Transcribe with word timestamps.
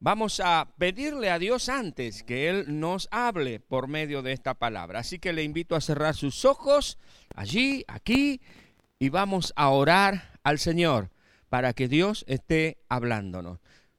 Vamos 0.00 0.38
a 0.38 0.72
pedirle 0.78 1.28
a 1.28 1.40
Dios 1.40 1.68
antes 1.68 2.22
que 2.22 2.48
Él 2.48 2.80
nos 2.80 3.08
hable 3.10 3.58
por 3.58 3.88
medio 3.88 4.22
de 4.22 4.32
esta 4.32 4.54
palabra. 4.54 5.00
Así 5.00 5.18
que 5.18 5.32
le 5.32 5.42
invito 5.42 5.74
a 5.74 5.80
cerrar 5.80 6.14
sus 6.14 6.44
ojos 6.44 6.98
allí, 7.34 7.84
aquí, 7.88 8.40
y 9.00 9.08
vamos 9.08 9.52
a 9.56 9.70
orar 9.70 10.38
al 10.44 10.60
Señor 10.60 11.10
para 11.48 11.72
que 11.72 11.88
Dios 11.88 12.24
esté 12.28 12.78
hablándonos. 12.88 13.58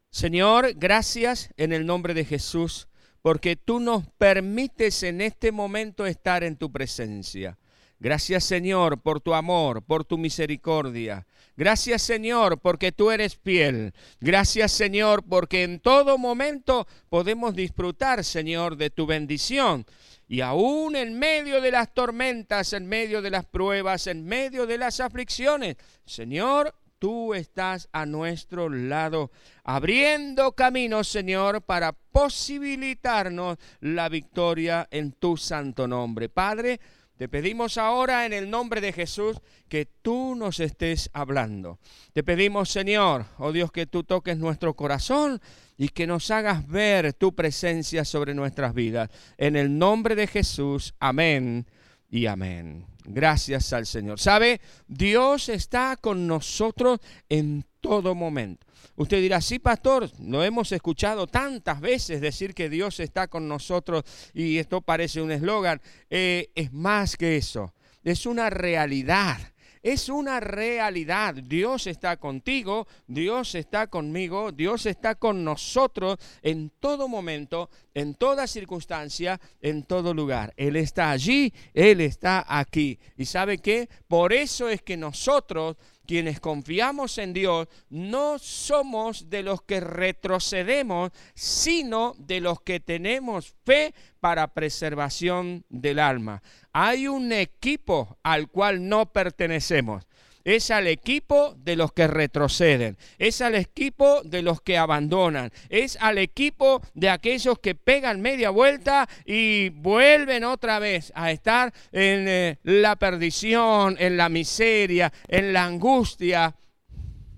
Señor, 0.10 0.74
gracias 0.76 1.54
en 1.58 1.74
el 1.74 1.86
nombre 1.86 2.14
de 2.14 2.24
Jesús, 2.24 2.88
porque 3.22 3.58
tú 3.58 3.82
nos 3.82 4.08
permites 4.08 5.04
en 5.04 5.20
este 5.20 5.52
momento 5.52 6.06
estar 6.06 6.46
en 6.46 6.56
tu 6.56 6.72
presencia. 6.72 7.59
Gracias 8.00 8.46
Señor 8.46 9.02
por 9.02 9.20
tu 9.20 9.34
amor, 9.34 9.84
por 9.84 10.06
tu 10.06 10.18
misericordia. 10.18 11.28
Gracias 11.58 12.02
Señor 12.02 12.60
porque 12.60 12.94
tú 12.94 13.12
eres 13.12 13.36
fiel. 13.36 13.94
Gracias 14.22 14.72
Señor 14.72 15.24
porque 15.28 15.64
en 15.64 15.82
todo 15.82 16.18
momento 16.18 16.88
podemos 17.10 17.54
disfrutar 17.56 18.24
Señor 18.24 18.78
de 18.78 18.90
tu 18.90 19.06
bendición. 19.06 19.86
Y 20.30 20.40
aún 20.40 20.96
en 20.96 21.20
medio 21.20 21.60
de 21.60 21.72
las 21.72 21.94
tormentas, 21.94 22.72
en 22.72 22.88
medio 22.88 23.22
de 23.22 23.32
las 23.32 23.46
pruebas, 23.46 24.08
en 24.08 24.24
medio 24.24 24.66
de 24.66 24.78
las 24.78 25.02
aflicciones, 25.02 25.76
Señor, 26.06 26.74
tú 27.00 27.34
estás 27.34 27.90
a 27.94 28.06
nuestro 28.06 28.70
lado, 28.70 29.32
abriendo 29.64 30.52
caminos, 30.52 31.08
Señor, 31.08 31.64
para 31.64 31.94
posibilitarnos 31.94 33.58
la 33.80 34.08
victoria 34.08 34.88
en 34.92 35.14
tu 35.14 35.36
santo 35.36 35.88
nombre. 35.88 36.30
Padre, 36.30 36.80
te 37.20 37.28
pedimos 37.28 37.78
ahora 37.78 38.26
en 38.26 38.32
el 38.32 38.50
nombre 38.50 38.80
de 38.80 38.94
Jesús 38.94 39.42
que 39.68 39.86
tú 39.86 40.36
nos 40.36 40.62
estés 40.62 41.10
hablando. 41.12 41.78
Te 42.14 42.24
pedimos, 42.24 42.70
Señor, 42.70 43.26
oh 43.40 43.52
Dios, 43.52 43.74
que 43.74 43.86
tú 43.86 44.06
toques 44.06 44.38
nuestro 44.38 44.74
corazón 44.74 45.42
y 45.78 45.90
que 45.90 46.08
nos 46.08 46.32
hagas 46.32 46.66
ver 46.66 47.12
tu 47.12 47.36
presencia 47.36 48.06
sobre 48.06 48.34
nuestras 48.34 48.74
vidas. 48.74 49.10
En 49.38 49.58
el 49.58 49.78
nombre 49.78 50.16
de 50.16 50.28
Jesús, 50.28 50.96
amén 50.98 51.68
y 52.10 52.26
amén. 52.26 52.86
Gracias 53.04 53.74
al 53.74 53.86
Señor. 53.86 54.18
¿Sabe? 54.18 54.62
Dios 54.88 55.50
está 55.50 55.98
con 55.98 56.26
nosotros 56.26 57.02
en 57.28 57.66
todo 57.82 58.16
momento. 58.16 58.66
Usted 58.96 59.22
dirá, 59.22 59.42
sí, 59.42 59.60
pastor, 59.60 60.10
lo 60.20 60.44
hemos 60.44 60.72
escuchado 60.72 61.28
tantas 61.28 61.80
veces 61.80 62.22
decir 62.22 62.54
que 62.54 62.70
Dios 62.70 63.00
está 63.00 63.28
con 63.28 63.48
nosotros 63.48 64.04
y 64.34 64.58
esto 64.58 64.82
parece 64.82 65.22
un 65.22 65.32
eslogan. 65.32 65.82
Eh, 66.10 66.50
es 66.56 66.74
más 66.74 67.16
que 67.16 67.38
eso, 67.38 67.74
es 68.04 68.26
una 68.26 68.50
realidad. 68.50 69.38
Es 69.82 70.10
una 70.10 70.42
realidad. 70.42 71.36
Dios 71.36 71.88
está 71.88 72.18
contigo, 72.18 72.86
Dios 73.08 73.56
está 73.56 73.88
conmigo, 73.88 74.52
Dios 74.52 74.86
está 74.86 75.16
con 75.16 75.46
nosotros 75.46 76.18
en 76.42 76.70
todo 76.82 77.08
momento, 77.08 77.70
en 77.94 78.16
toda 78.16 78.46
circunstancia, 78.46 79.40
en 79.62 79.84
todo 79.84 80.14
lugar. 80.14 80.54
Él 80.58 80.76
está 80.76 81.12
allí, 81.12 81.54
Él 81.74 82.02
está 82.02 82.46
aquí. 82.48 83.00
¿Y 83.16 83.24
sabe 83.24 83.60
qué? 83.60 83.88
Por 84.10 84.34
eso 84.34 84.68
es 84.68 84.82
que 84.82 84.98
nosotros 84.98 85.78
quienes 86.10 86.40
confiamos 86.40 87.20
en 87.20 87.34
Dios, 87.34 87.68
no 87.92 88.40
somos 88.40 89.30
de 89.30 89.44
los 89.44 89.62
que 89.62 89.80
retrocedemos, 89.80 91.12
sino 91.36 92.16
de 92.18 92.42
los 92.42 92.62
que 92.62 92.80
tenemos 92.80 93.54
fe 93.64 93.94
para 94.20 94.56
preservación 94.56 95.66
del 95.70 96.00
alma. 96.00 96.42
Hay 96.74 97.08
un 97.08 97.32
equipo 97.32 98.18
al 98.24 98.48
cual 98.48 98.90
no 98.90 99.14
pertenecemos 99.14 100.08
es 100.56 100.72
al 100.72 100.88
equipo 100.88 101.56
de 101.60 101.76
los 101.76 101.94
que 101.94 102.08
retroceden, 102.08 102.98
es 103.20 103.40
al 103.42 103.54
equipo 103.54 104.22
de 104.24 104.42
los 104.42 104.62
que 104.62 104.80
abandonan, 104.80 105.52
es 105.70 105.96
al 106.02 106.18
equipo 106.18 106.82
de 106.96 107.10
aquellos 107.10 107.60
que 107.60 107.76
pegan 107.76 108.20
media 108.22 108.50
vuelta 108.50 109.08
y 109.26 109.70
vuelven 109.70 110.44
otra 110.44 110.80
vez 110.80 111.12
a 111.14 111.32
estar 111.32 111.72
en 111.92 112.28
eh, 112.28 112.60
la 112.64 112.96
perdición, 112.96 113.96
en 114.00 114.18
la 114.18 114.28
miseria, 114.28 115.14
en 115.28 115.54
la 115.54 115.66
angustia. 115.66 116.56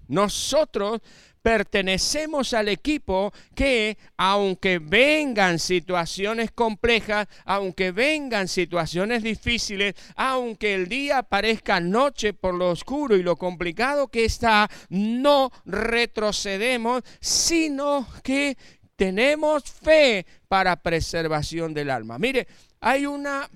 Nosotros 0.07 1.01
pertenecemos 1.41 2.53
al 2.53 2.69
equipo 2.69 3.33
que 3.55 3.97
aunque 4.17 4.79
vengan 4.79 5.59
situaciones 5.59 6.51
complejas, 6.51 7.27
aunque 7.45 7.91
vengan 7.91 8.47
situaciones 8.47 9.23
difíciles, 9.23 9.95
aunque 10.15 10.75
el 10.75 10.87
día 10.87 11.23
parezca 11.23 11.79
noche 11.79 12.33
por 12.33 12.53
lo 12.53 12.69
oscuro 12.69 13.15
y 13.15 13.23
lo 13.23 13.35
complicado 13.35 14.07
que 14.07 14.25
está, 14.25 14.69
no 14.89 15.51
retrocedemos, 15.65 17.03
sino 17.19 18.07
que 18.23 18.57
tenemos 18.95 19.63
fe 19.63 20.25
para 20.47 20.75
preservación 20.75 21.73
del 21.73 21.89
alma. 21.89 22.19
Mire, 22.19 22.47
hay 22.79 23.05
una 23.05 23.49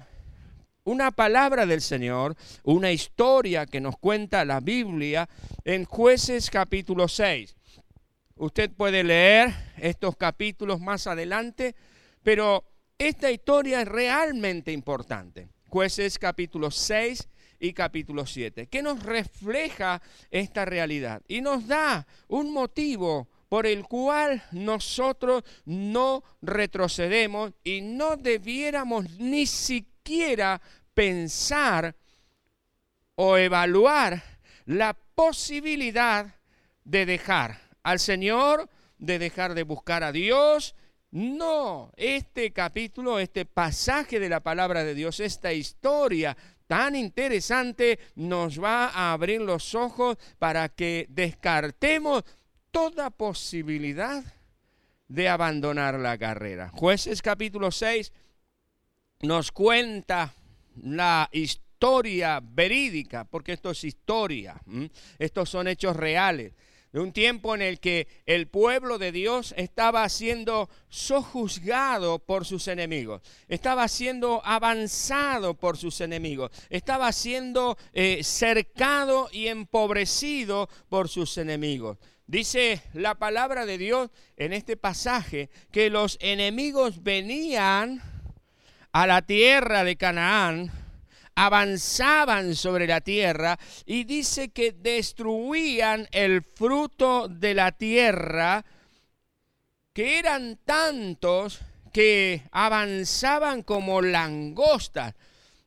una 0.87 1.09
palabra 1.09 1.65
del 1.65 1.81
Señor, 1.81 2.35
una 2.63 2.91
historia 2.91 3.65
que 3.65 3.81
nos 3.81 3.97
cuenta 3.97 4.45
la 4.45 4.59
Biblia 4.59 5.27
en 5.63 5.83
jueces 5.83 6.51
capítulo 6.51 7.07
6. 7.07 7.54
Usted 8.37 8.69
puede 8.69 9.01
leer 9.01 9.53
estos 9.77 10.17
capítulos 10.17 10.81
más 10.81 11.07
adelante, 11.07 11.73
pero 12.21 12.65
esta 12.97 13.31
historia 13.31 13.81
es 13.81 13.87
realmente 13.87 14.73
importante. 14.73 15.47
Jueces 15.69 16.19
capítulo 16.19 16.69
6 16.69 17.29
y 17.61 17.71
capítulo 17.71 18.25
7, 18.25 18.67
que 18.67 18.83
nos 18.83 19.03
refleja 19.03 20.01
esta 20.31 20.65
realidad 20.65 21.21
y 21.29 21.39
nos 21.39 21.65
da 21.65 22.05
un 22.27 22.51
motivo 22.51 23.29
por 23.47 23.65
el 23.65 23.85
cual 23.85 24.43
nosotros 24.51 25.45
no 25.63 26.21
retrocedemos 26.41 27.53
y 27.63 27.79
no 27.79 28.17
debiéramos 28.17 29.11
ni 29.11 29.45
siquiera 29.45 30.61
pensar 30.93 31.95
o 33.15 33.37
evaluar 33.37 34.21
la 34.65 34.93
posibilidad 34.93 36.35
de 36.83 37.05
dejar 37.05 37.64
al 37.85 37.99
Señor, 37.99 38.67
de 38.97 39.19
dejar 39.19 39.53
de 39.53 39.61
buscar 39.61 40.03
a 40.03 40.11
Dios. 40.11 40.75
No, 41.11 41.91
este 41.95 42.51
capítulo, 42.51 43.19
este 43.19 43.45
pasaje 43.45 44.19
de 44.19 44.27
la 44.27 44.39
palabra 44.39 44.83
de 44.83 44.95
Dios, 44.95 45.19
esta 45.19 45.53
historia 45.53 46.35
tan 46.65 46.95
interesante 46.95 47.99
nos 48.15 48.61
va 48.61 48.87
a 48.87 49.13
abrir 49.13 49.39
los 49.39 49.75
ojos 49.75 50.17
para 50.39 50.67
que 50.69 51.05
descartemos 51.09 52.23
toda 52.71 53.11
posibilidad 53.11 54.23
de 55.07 55.29
abandonar 55.29 55.99
la 55.99 56.17
carrera. 56.17 56.69
Jueces 56.69 57.21
capítulo 57.21 57.69
6 57.69 58.11
nos 59.21 59.51
cuenta 59.51 60.33
la 60.81 61.29
historia 61.31 62.41
verídica, 62.41 63.25
porque 63.25 63.53
esto 63.53 63.69
es 63.69 63.83
historia, 63.83 64.59
estos 65.19 65.51
son 65.51 65.67
hechos 65.67 65.95
reales 65.95 66.53
de 66.95 67.01
un 67.01 67.11
tiempo 67.11 67.53
en 67.53 67.61
el 67.61 67.81
que 67.81 68.07
el 68.25 68.47
pueblo 68.47 68.97
de 68.97 69.11
Dios 69.11 69.53
estaba 69.57 70.07
siendo 70.07 70.69
sojuzgado 70.87 72.19
por 72.19 72.45
sus 72.45 72.69
enemigos, 72.69 73.21
estaba 73.49 73.89
siendo 73.89 74.41
avanzado 74.45 75.55
por 75.55 75.75
sus 75.75 75.99
enemigos, 75.99 76.51
estaba 76.69 77.11
siendo 77.11 77.77
eh, 77.91 78.23
cercado 78.23 79.27
y 79.33 79.47
empobrecido 79.47 80.69
por 80.87 81.09
sus 81.09 81.37
enemigos. 81.37 81.97
Dice 82.27 82.81
la 82.93 83.15
palabra 83.15 83.65
de 83.65 83.77
Dios 83.77 84.09
en 84.37 84.53
este 84.53 84.77
pasaje 84.77 85.49
que 85.73 85.89
los 85.89 86.17
enemigos 86.21 87.03
venían 87.03 88.01
a 88.93 89.05
la 89.05 89.21
tierra 89.21 89.83
de 89.83 89.97
Canaán 89.97 90.84
avanzaban 91.35 92.55
sobre 92.55 92.87
la 92.87 93.01
tierra 93.01 93.59
y 93.85 94.05
dice 94.05 94.49
que 94.49 94.71
destruían 94.71 96.07
el 96.11 96.41
fruto 96.41 97.27
de 97.27 97.53
la 97.53 97.73
tierra, 97.73 98.65
que 99.93 100.17
eran 100.19 100.57
tantos 100.65 101.59
que 101.93 102.43
avanzaban 102.51 103.63
como 103.63 104.01
langostas. 104.01 105.13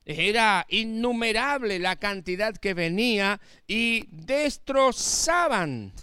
Era 0.05 0.65
innumerable 0.69 1.77
la 1.77 1.95
cantidad 1.95 2.55
que 2.55 2.73
venía 2.73 3.39
y 3.67 4.05
destrozaban 4.09 5.93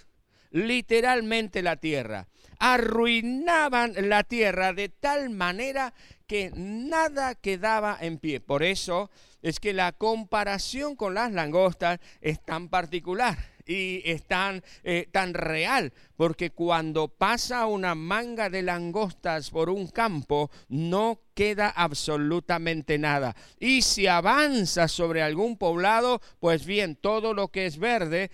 literalmente 0.53 1.61
la 1.63 1.77
tierra. 1.77 2.29
Arruinaban 2.59 3.95
la 4.09 4.23
tierra 4.23 4.73
de 4.73 4.89
tal 4.89 5.31
manera 5.31 5.93
que 6.27 6.51
nada 6.55 7.35
quedaba 7.35 7.97
en 8.01 8.19
pie. 8.19 8.41
Por 8.41 8.63
eso 8.63 9.11
es 9.43 9.61
que 9.61 9.73
la 9.73 9.93
comparación 9.93 10.97
con 10.97 11.15
las 11.15 11.33
langostas 11.33 12.01
es 12.21 12.45
tan 12.45 12.69
particular 12.69 13.37
y 13.67 14.01
es 14.05 14.25
tan, 14.25 14.63
eh, 14.85 15.09
tan 15.11 15.35
real, 15.35 15.93
porque 16.17 16.51
cuando 16.51 17.09
pasa 17.09 17.67
una 17.67 17.95
manga 17.95 18.49
de 18.49 18.63
langostas 18.63 19.51
por 19.51 19.71
un 19.71 19.89
campo, 19.89 20.51
no 20.69 21.21
queda 21.35 21.69
absolutamente 21.71 22.97
nada. 22.99 23.35
Y 23.59 23.83
si 23.83 24.07
avanza 24.07 24.87
sobre 24.89 25.23
algún 25.23 25.57
poblado, 25.57 26.21
pues 26.39 26.65
bien, 26.65 26.95
todo 26.97 27.35
lo 27.35 27.49
que 27.49 27.67
es 27.67 27.79
verde 27.79 28.31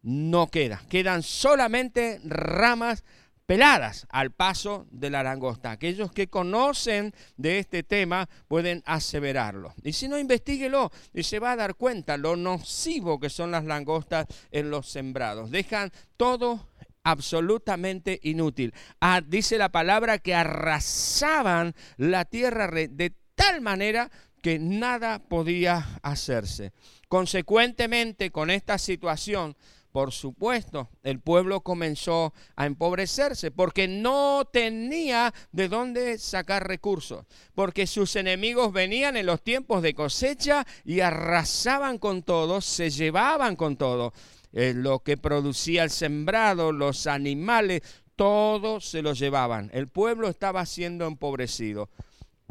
no 0.00 0.48
queda. 0.48 0.82
Quedan 0.88 1.22
solamente 1.22 2.20
ramas 2.24 3.04
peladas 3.52 4.06
al 4.08 4.30
paso 4.30 4.86
de 4.90 5.10
la 5.10 5.22
langosta. 5.22 5.72
Aquellos 5.72 6.10
que 6.10 6.28
conocen 6.30 7.12
de 7.36 7.58
este 7.58 7.82
tema 7.82 8.26
pueden 8.48 8.82
aseverarlo. 8.86 9.74
Y 9.84 9.92
si 9.92 10.08
no, 10.08 10.18
investiguelo 10.18 10.90
y 11.12 11.22
se 11.22 11.38
va 11.38 11.52
a 11.52 11.56
dar 11.56 11.74
cuenta 11.74 12.16
lo 12.16 12.34
nocivo 12.34 13.20
que 13.20 13.28
son 13.28 13.50
las 13.50 13.66
langostas 13.66 14.26
en 14.52 14.70
los 14.70 14.88
sembrados. 14.88 15.50
Dejan 15.50 15.92
todo 16.16 16.70
absolutamente 17.04 18.20
inútil. 18.22 18.72
Ah, 19.02 19.20
dice 19.20 19.58
la 19.58 19.68
palabra 19.68 20.16
que 20.16 20.34
arrasaban 20.34 21.74
la 21.98 22.24
tierra 22.24 22.68
de 22.68 23.12
tal 23.34 23.60
manera 23.60 24.10
que 24.40 24.58
nada 24.58 25.18
podía 25.18 26.00
hacerse. 26.02 26.72
Consecuentemente, 27.06 28.30
con 28.30 28.48
esta 28.48 28.78
situación, 28.78 29.58
por 29.92 30.10
supuesto, 30.10 30.88
el 31.02 31.20
pueblo 31.20 31.60
comenzó 31.60 32.32
a 32.56 32.64
empobrecerse 32.64 33.50
porque 33.50 33.86
no 33.86 34.48
tenía 34.50 35.34
de 35.52 35.68
dónde 35.68 36.16
sacar 36.18 36.66
recursos, 36.66 37.26
porque 37.54 37.86
sus 37.86 38.16
enemigos 38.16 38.72
venían 38.72 39.18
en 39.18 39.26
los 39.26 39.42
tiempos 39.42 39.82
de 39.82 39.94
cosecha 39.94 40.66
y 40.84 41.00
arrasaban 41.00 41.98
con 41.98 42.22
todo, 42.22 42.62
se 42.62 42.88
llevaban 42.88 43.54
con 43.54 43.76
todo. 43.76 44.14
Lo 44.52 45.00
que 45.00 45.16
producía 45.16 45.84
el 45.84 45.90
sembrado, 45.90 46.72
los 46.72 47.06
animales, 47.06 47.82
todo 48.16 48.80
se 48.80 49.02
lo 49.02 49.12
llevaban. 49.12 49.70
El 49.74 49.88
pueblo 49.88 50.28
estaba 50.28 50.64
siendo 50.64 51.06
empobrecido. 51.06 51.90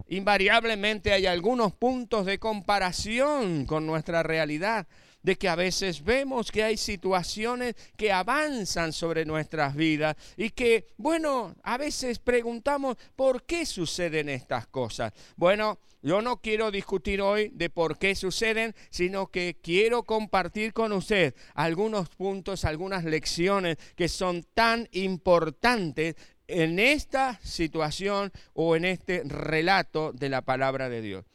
Invariablemente 0.08 1.14
hay 1.14 1.26
algunos 1.26 1.74
puntos 1.74 2.26
de 2.26 2.40
comparación 2.40 3.66
con 3.66 3.86
nuestra 3.86 4.24
realidad 4.24 4.88
de 5.24 5.36
que 5.38 5.50
a 5.50 5.56
veces 5.56 6.04
vemos 6.04 6.52
que 6.52 6.64
hay 6.64 6.78
situaciones 6.78 7.76
que 7.96 8.12
avanzan 8.12 8.94
sobre 8.94 9.26
nuestras 9.26 9.76
vidas 9.76 10.16
y 10.38 10.50
que, 10.50 10.88
bueno, 10.98 11.56
a 11.64 11.78
veces 11.78 12.20
preguntamos 12.20 12.98
por 13.16 13.44
qué 13.44 13.66
suceden 13.66 14.30
estas 14.30 14.68
cosas. 14.68 15.14
Bueno, 15.36 15.80
yo 16.04 16.22
no 16.22 16.42
quiero 16.42 16.72
discutir 16.72 17.22
hoy 17.22 17.50
de 17.54 17.70
por 17.70 18.00
qué 18.00 18.16
suceden, 18.16 18.74
sino 18.90 19.28
que 19.28 19.58
quiero 19.62 20.04
compartir 20.04 20.74
con 20.74 20.92
usted 20.94 21.36
algunos 21.54 22.10
puntos, 22.10 22.66
algunas 22.66 23.04
lecciones 23.04 23.78
que 23.96 24.10
son 24.10 24.44
tan 24.56 24.90
importantes 24.94 26.16
en 26.48 26.80
esta 26.80 27.40
situación 27.44 28.32
o 28.54 28.76
en 28.76 28.86
este 28.86 29.22
relato 29.26 30.12
de 30.12 30.30
la 30.30 30.42
palabra 30.42 30.90
de 30.90 31.02
Dios. 31.02 31.26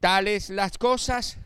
Tales 0.00 0.50
las 0.50 0.78
cosas, 0.78 1.38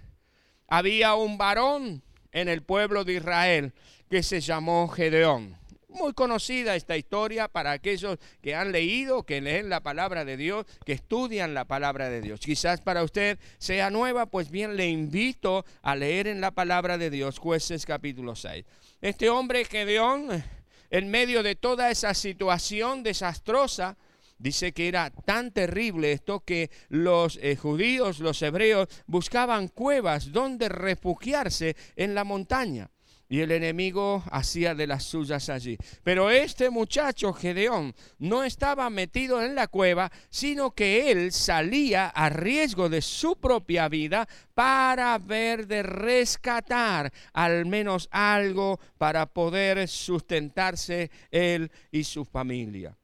había 0.72 1.14
un 1.16 1.36
varón 1.36 2.02
en 2.32 2.48
el 2.48 2.62
pueblo 2.62 3.04
de 3.04 3.12
Israel 3.12 3.74
que 4.08 4.22
se 4.22 4.40
llamó 4.40 4.88
Gedeón. 4.88 5.54
Muy 5.90 6.14
conocida 6.14 6.74
esta 6.74 6.96
historia 6.96 7.46
para 7.46 7.72
aquellos 7.72 8.18
que 8.40 8.54
han 8.54 8.72
leído, 8.72 9.24
que 9.24 9.42
leen 9.42 9.68
la 9.68 9.82
palabra 9.82 10.24
de 10.24 10.38
Dios, 10.38 10.64
que 10.86 10.94
estudian 10.94 11.52
la 11.52 11.66
palabra 11.66 12.08
de 12.08 12.22
Dios. 12.22 12.40
Quizás 12.40 12.80
para 12.80 13.04
usted 13.04 13.38
sea 13.58 13.90
nueva, 13.90 14.24
pues 14.24 14.50
bien 14.50 14.78
le 14.78 14.88
invito 14.88 15.66
a 15.82 15.94
leer 15.94 16.26
en 16.26 16.40
la 16.40 16.52
palabra 16.52 16.96
de 16.96 17.10
Dios, 17.10 17.38
jueces 17.38 17.84
capítulo 17.84 18.34
6. 18.34 18.64
Este 19.02 19.28
hombre 19.28 19.66
Gedeón, 19.66 20.42
en 20.88 21.10
medio 21.10 21.42
de 21.42 21.54
toda 21.54 21.90
esa 21.90 22.14
situación 22.14 23.02
desastrosa, 23.02 23.98
Dice 24.42 24.72
que 24.72 24.88
era 24.88 25.08
tan 25.10 25.52
terrible 25.52 26.10
esto 26.10 26.40
que 26.40 26.68
los 26.88 27.38
eh, 27.40 27.54
judíos, 27.54 28.18
los 28.18 28.42
hebreos, 28.42 28.88
buscaban 29.06 29.68
cuevas 29.68 30.32
donde 30.32 30.68
refugiarse 30.68 31.76
en 31.94 32.16
la 32.16 32.24
montaña. 32.24 32.90
Y 33.28 33.38
el 33.38 33.52
enemigo 33.52 34.24
hacía 34.32 34.74
de 34.74 34.88
las 34.88 35.04
suyas 35.04 35.48
allí. 35.48 35.78
Pero 36.02 36.28
este 36.28 36.70
muchacho, 36.70 37.32
Gedeón, 37.32 37.94
no 38.18 38.42
estaba 38.42 38.90
metido 38.90 39.40
en 39.40 39.54
la 39.54 39.68
cueva, 39.68 40.10
sino 40.28 40.72
que 40.72 41.12
él 41.12 41.30
salía 41.30 42.08
a 42.08 42.28
riesgo 42.28 42.88
de 42.88 43.00
su 43.00 43.36
propia 43.36 43.88
vida 43.88 44.28
para 44.54 45.16
ver 45.18 45.68
de 45.68 45.84
rescatar 45.84 47.12
al 47.32 47.64
menos 47.64 48.08
algo 48.10 48.80
para 48.98 49.26
poder 49.26 49.86
sustentarse 49.86 51.12
él 51.30 51.70
y 51.92 52.02
su 52.02 52.24
familia 52.24 52.98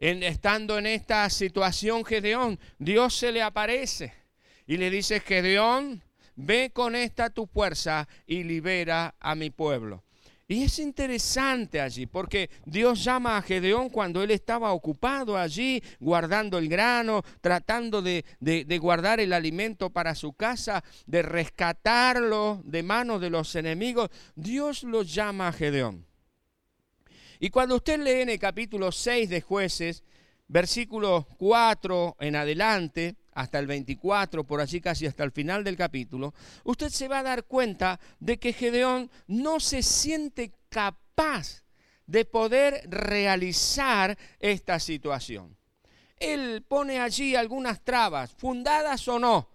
estando 0.00 0.78
en 0.78 0.86
esta 0.86 1.28
situación 1.28 2.04
Gedeón, 2.04 2.58
Dios 2.78 3.14
se 3.14 3.32
le 3.32 3.42
aparece 3.42 4.14
y 4.66 4.78
le 4.78 4.90
dice, 4.90 5.20
Gedeón, 5.20 6.02
ve 6.36 6.70
con 6.72 6.96
esta 6.96 7.30
tu 7.30 7.46
fuerza 7.46 8.08
y 8.26 8.44
libera 8.44 9.14
a 9.20 9.34
mi 9.34 9.50
pueblo. 9.50 10.04
Y 10.50 10.64
es 10.64 10.80
interesante 10.80 11.80
allí, 11.80 12.06
porque 12.06 12.50
Dios 12.66 13.04
llama 13.04 13.36
a 13.36 13.42
Gedeón 13.42 13.88
cuando 13.88 14.20
él 14.20 14.32
estaba 14.32 14.72
ocupado 14.72 15.38
allí, 15.38 15.80
guardando 16.00 16.58
el 16.58 16.68
grano, 16.68 17.22
tratando 17.40 18.02
de, 18.02 18.24
de, 18.40 18.78
guardar 18.78 19.20
el 19.20 19.32
alimento 19.32 19.90
para 19.90 20.16
su 20.16 20.32
casa, 20.32 20.82
de 21.06 21.22
rescatarlo 21.22 22.62
de 22.64 22.82
manos 22.82 23.20
de 23.20 23.30
los 23.30 23.54
enemigos. 23.54 24.10
Dios 24.34 24.82
lo 24.82 25.02
llama 25.02 25.46
a 25.46 25.52
Gedeón. 25.52 26.09
Y 27.42 27.48
cuando 27.48 27.76
usted 27.76 27.98
lee 27.98 28.20
en 28.20 28.28
el 28.28 28.38
capítulo 28.38 28.92
6 28.92 29.30
de 29.30 29.40
jueces, 29.40 30.04
versículo 30.46 31.26
4 31.38 32.18
en 32.20 32.36
adelante, 32.36 33.16
hasta 33.32 33.58
el 33.58 33.66
24, 33.66 34.44
por 34.44 34.60
allí 34.60 34.82
casi 34.82 35.06
hasta 35.06 35.24
el 35.24 35.32
final 35.32 35.64
del 35.64 35.74
capítulo, 35.74 36.34
usted 36.64 36.90
se 36.90 37.08
va 37.08 37.20
a 37.20 37.22
dar 37.22 37.44
cuenta 37.44 37.98
de 38.18 38.38
que 38.38 38.52
Gedeón 38.52 39.10
no 39.26 39.58
se 39.58 39.82
siente 39.82 40.52
capaz 40.68 41.64
de 42.06 42.26
poder 42.26 42.82
realizar 42.90 44.18
esta 44.38 44.78
situación. 44.78 45.56
Él 46.18 46.62
pone 46.68 47.00
allí 47.00 47.36
algunas 47.36 47.82
trabas, 47.82 48.34
fundadas 48.36 49.08
o 49.08 49.18
no, 49.18 49.48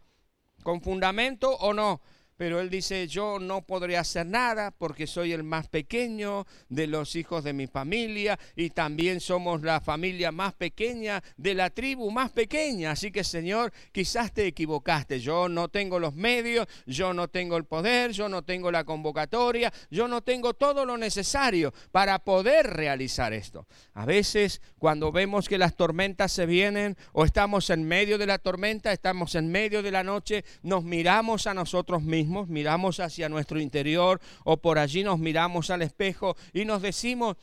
con 0.63 0.81
fundamento 0.81 1.51
o 1.51 1.71
no, 1.71 2.01
pero 2.37 2.59
él 2.59 2.69
dice, 2.69 3.07
yo 3.07 3.39
no 3.39 3.61
podré 3.61 3.97
hacer 3.97 4.25
nada 4.25 4.71
porque 4.71 5.07
soy 5.07 5.31
el 5.31 5.43
más 5.43 5.69
pequeño 5.69 6.45
de 6.67 6.87
los 6.87 7.15
hijos 7.15 7.43
de 7.43 7.53
mi 7.53 7.67
familia 7.67 8.37
y 8.55 8.71
también 8.71 9.21
somos 9.21 9.61
la 9.61 9.79
familia 9.79 10.31
más 10.31 10.53
pequeña 10.53 11.23
de 11.37 11.53
la 11.53 11.69
tribu 11.69 12.11
más 12.11 12.31
pequeña. 12.31 12.91
Así 12.91 13.11
que 13.11 13.23
Señor, 13.23 13.71
quizás 13.91 14.33
te 14.33 14.47
equivocaste. 14.47 15.19
Yo 15.19 15.47
no 15.47 15.69
tengo 15.69 15.97
los 15.97 16.13
medios, 16.13 16.67
yo 16.85 17.13
no 17.13 17.29
tengo 17.29 17.55
el 17.55 17.65
poder, 17.65 18.11
yo 18.11 18.27
no 18.27 18.43
tengo 18.43 18.69
la 18.69 18.83
convocatoria, 18.83 19.71
yo 19.89 20.07
no 20.07 20.21
tengo 20.21 20.53
todo 20.53 20.85
lo 20.85 20.97
necesario 20.97 21.73
para 21.91 22.19
poder 22.19 22.67
realizar 22.67 23.31
esto. 23.31 23.65
A 23.93 24.05
veces 24.05 24.61
cuando 24.77 25.11
vemos 25.11 25.47
que 25.47 25.57
las 25.57 25.75
tormentas 25.75 26.33
se 26.33 26.45
vienen 26.45 26.97
o 27.13 27.23
estamos 27.23 27.69
en 27.69 27.85
medio 27.85 28.17
de 28.17 28.25
la 28.25 28.39
tormenta, 28.39 28.91
estamos 28.91 29.35
en 29.35 29.49
medio 29.49 29.81
de 29.81 29.91
la 29.91 30.03
noche, 30.03 30.43
nos 30.63 30.83
miramos 30.83 31.47
a 31.47 31.53
nosotros 31.53 32.03
mismos 32.03 32.24
miramos 32.47 32.99
hacia 32.99 33.29
nuestro 33.29 33.59
interior 33.59 34.19
o 34.43 34.57
por 34.57 34.77
allí 34.79 35.03
nos 35.03 35.19
miramos 35.19 35.69
al 35.69 35.81
espejo 35.81 36.35
y 36.53 36.65
nos 36.65 36.81
decimos, 36.81 37.37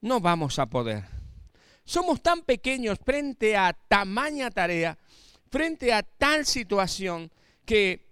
no 0.00 0.20
vamos 0.20 0.58
a 0.58 0.66
poder. 0.66 1.04
Somos 1.84 2.22
tan 2.22 2.42
pequeños 2.42 2.98
frente 3.04 3.56
a 3.56 3.72
tamaña 3.72 4.50
tarea, 4.50 4.98
frente 5.50 5.92
a 5.92 6.02
tal 6.02 6.44
situación 6.44 7.30
que 7.64 8.07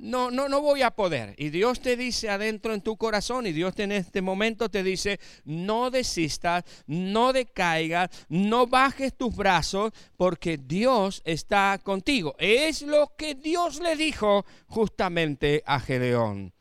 no, 0.00 0.30
no, 0.30 0.48
no 0.48 0.62
voy 0.62 0.82
a 0.82 0.90
poder. 0.90 1.34
Y 1.36 1.50
Dios 1.50 1.80
te 1.80 1.96
dice 1.96 2.30
adentro 2.30 2.72
en 2.72 2.80
tu 2.80 2.96
corazón 2.96 3.46
y 3.46 3.52
Dios 3.52 3.78
en 3.78 3.92
este 3.92 4.22
momento 4.22 4.70
te 4.70 4.82
dice, 4.82 5.20
no 5.44 5.90
desistas, 5.90 6.64
no 6.86 7.32
decaigas, 7.32 8.08
no 8.28 8.66
bajes 8.66 9.14
tus 9.14 9.36
brazos 9.36 9.92
porque 10.16 10.56
Dios 10.56 11.20
está 11.24 11.78
contigo. 11.82 12.34
Es 12.38 12.82
lo 12.82 13.12
que 13.16 13.34
Dios 13.34 13.80
le 13.80 13.94
dijo 13.94 14.46
justamente 14.66 15.62
a 15.66 15.78
Gedeón. 15.80 16.54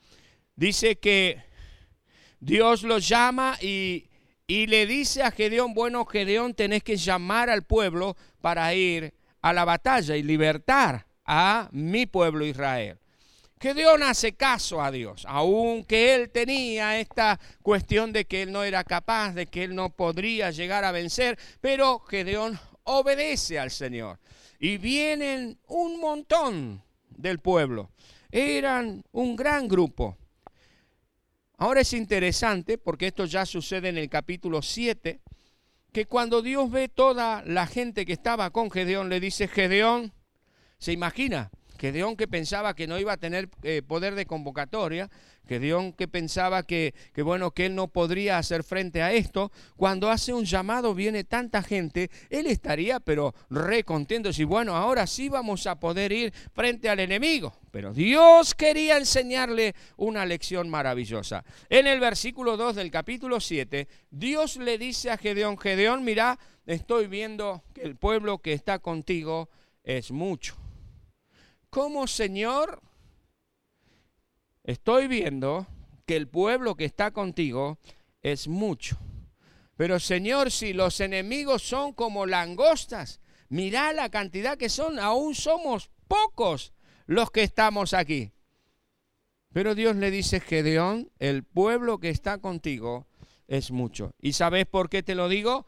Dice 0.55 0.97
que 0.97 1.41
Dios 2.41 2.83
lo 2.83 2.99
llama 2.99 3.57
y, 3.61 4.09
y 4.47 4.67
le 4.67 4.85
dice 4.85 5.23
a 5.23 5.31
Gedeón, 5.31 5.73
bueno, 5.73 6.05
Gedeón, 6.05 6.53
tenés 6.53 6.83
que 6.83 6.97
llamar 6.97 7.49
al 7.49 7.63
pueblo 7.63 8.17
para 8.41 8.73
ir 8.73 9.13
a 9.41 9.53
la 9.53 9.63
batalla 9.63 10.17
y 10.17 10.23
libertar 10.23 11.07
a 11.23 11.69
mi 11.71 12.05
pueblo 12.05 12.45
Israel. 12.45 12.99
Gedeón 13.61 14.03
hace 14.03 14.33
caso 14.33 14.81
a 14.81 14.89
Dios, 14.89 15.25
aunque 15.27 16.15
él 16.15 16.29
tenía 16.29 16.97
esta 16.97 17.37
cuestión 17.61 18.13
de 18.13 18.23
que 18.23 18.43
él 18.43 18.53
no 18.53 18.63
era 18.63 18.85
capaz, 18.85 19.33
de 19.33 19.47
que 19.47 19.65
él 19.65 19.75
no 19.75 19.89
podría 19.89 20.49
llegar 20.51 20.85
a 20.85 20.93
vencer, 20.93 21.37
pero 21.59 21.99
Gedeón 21.99 22.57
obedece 22.85 23.59
al 23.59 23.69
Señor. 23.69 24.17
Y 24.59 24.77
vienen 24.77 25.59
un 25.67 25.99
montón 25.99 26.81
del 27.09 27.39
pueblo, 27.39 27.91
eran 28.31 29.03
un 29.11 29.35
gran 29.35 29.67
grupo. 29.67 30.17
Ahora 31.57 31.81
es 31.81 31.91
interesante, 31.91 32.77
porque 32.77 33.07
esto 33.07 33.25
ya 33.25 33.45
sucede 33.45 33.89
en 33.89 33.97
el 33.97 34.09
capítulo 34.09 34.61
7, 34.61 35.19
que 35.91 36.05
cuando 36.05 36.41
Dios 36.41 36.71
ve 36.71 36.87
toda 36.87 37.43
la 37.45 37.67
gente 37.67 38.05
que 38.05 38.13
estaba 38.13 38.51
con 38.51 38.71
Gedeón, 38.71 39.09
le 39.09 39.19
dice, 39.19 39.49
Gedeón, 39.49 40.13
¿se 40.77 40.93
imagina? 40.93 41.51
Gedeón 41.79 42.17
que 42.17 42.27
pensaba 42.27 42.75
que 42.75 42.87
no 42.87 42.99
iba 42.99 43.13
a 43.13 43.17
tener 43.17 43.49
eh, 43.63 43.81
poder 43.81 44.15
de 44.15 44.25
convocatoria, 44.25 45.09
Gedeón 45.47 45.93
que 45.93 46.07
pensaba 46.07 46.63
que, 46.63 46.93
que, 47.13 47.21
bueno, 47.21 47.51
que 47.51 47.67
él 47.67 47.75
no 47.75 47.87
podría 47.87 48.37
hacer 48.37 48.63
frente 48.63 49.01
a 49.01 49.13
esto, 49.13 49.51
cuando 49.77 50.09
hace 50.09 50.33
un 50.33 50.43
llamado 50.43 50.93
viene 50.93 51.23
tanta 51.23 51.63
gente, 51.63 52.11
él 52.29 52.47
estaría 52.47 52.99
pero 52.99 53.33
re 53.49 53.83
contento, 53.83 54.29
y 54.37 54.43
bueno, 54.43 54.75
ahora 54.75 55.07
sí 55.07 55.29
vamos 55.29 55.65
a 55.67 55.79
poder 55.79 56.11
ir 56.11 56.33
frente 56.53 56.89
al 56.89 56.99
enemigo. 56.99 57.53
Pero 57.71 57.93
Dios 57.93 58.55
quería 58.55 58.97
enseñarle 58.97 59.73
una 59.95 60.25
lección 60.25 60.69
maravillosa. 60.69 61.45
En 61.69 61.87
el 61.87 61.99
versículo 61.99 62.57
2 62.57 62.75
del 62.75 62.91
capítulo 62.91 63.39
7, 63.39 63.87
Dios 64.11 64.57
le 64.57 64.77
dice 64.77 65.11
a 65.11 65.17
Gedeón, 65.17 65.57
Gedeón, 65.57 66.03
mira, 66.03 66.37
estoy 66.65 67.07
viendo 67.07 67.63
que 67.73 67.83
el 67.83 67.95
pueblo 67.95 68.39
que 68.39 68.53
está 68.53 68.79
contigo 68.79 69.49
es 69.83 70.11
mucho. 70.11 70.57
¿Cómo, 71.69 72.07
Señor? 72.07 72.81
Estoy 74.63 75.07
viendo 75.07 75.67
que 76.05 76.15
el 76.15 76.27
pueblo 76.27 76.75
que 76.75 76.85
está 76.85 77.11
contigo 77.11 77.77
es 78.21 78.47
mucho. 78.47 78.97
Pero 79.77 79.99
Señor, 79.99 80.51
si 80.51 80.73
los 80.73 80.99
enemigos 80.99 81.61
son 81.61 81.93
como 81.93 82.25
langostas, 82.25 83.21
mira 83.49 83.93
la 83.93 84.09
cantidad 84.09 84.57
que 84.57 84.67
son, 84.67 84.99
aún 84.99 85.35
somos 85.35 85.89
pocos 86.07 86.73
los 87.05 87.31
que 87.31 87.43
estamos 87.43 87.93
aquí. 87.93 88.31
Pero 89.53 89.75
Dios 89.75 89.95
le 89.95 90.11
dice, 90.11 90.39
Gedeón, 90.39 91.11
el 91.19 91.43
pueblo 91.43 91.99
que 91.99 92.09
está 92.09 92.39
contigo 92.39 93.07
es 93.47 93.71
mucho. 93.71 94.11
¿Y 94.19 94.33
sabes 94.33 94.65
por 94.65 94.89
qué 94.89 95.03
te 95.03 95.15
lo 95.15 95.29
digo? 95.29 95.65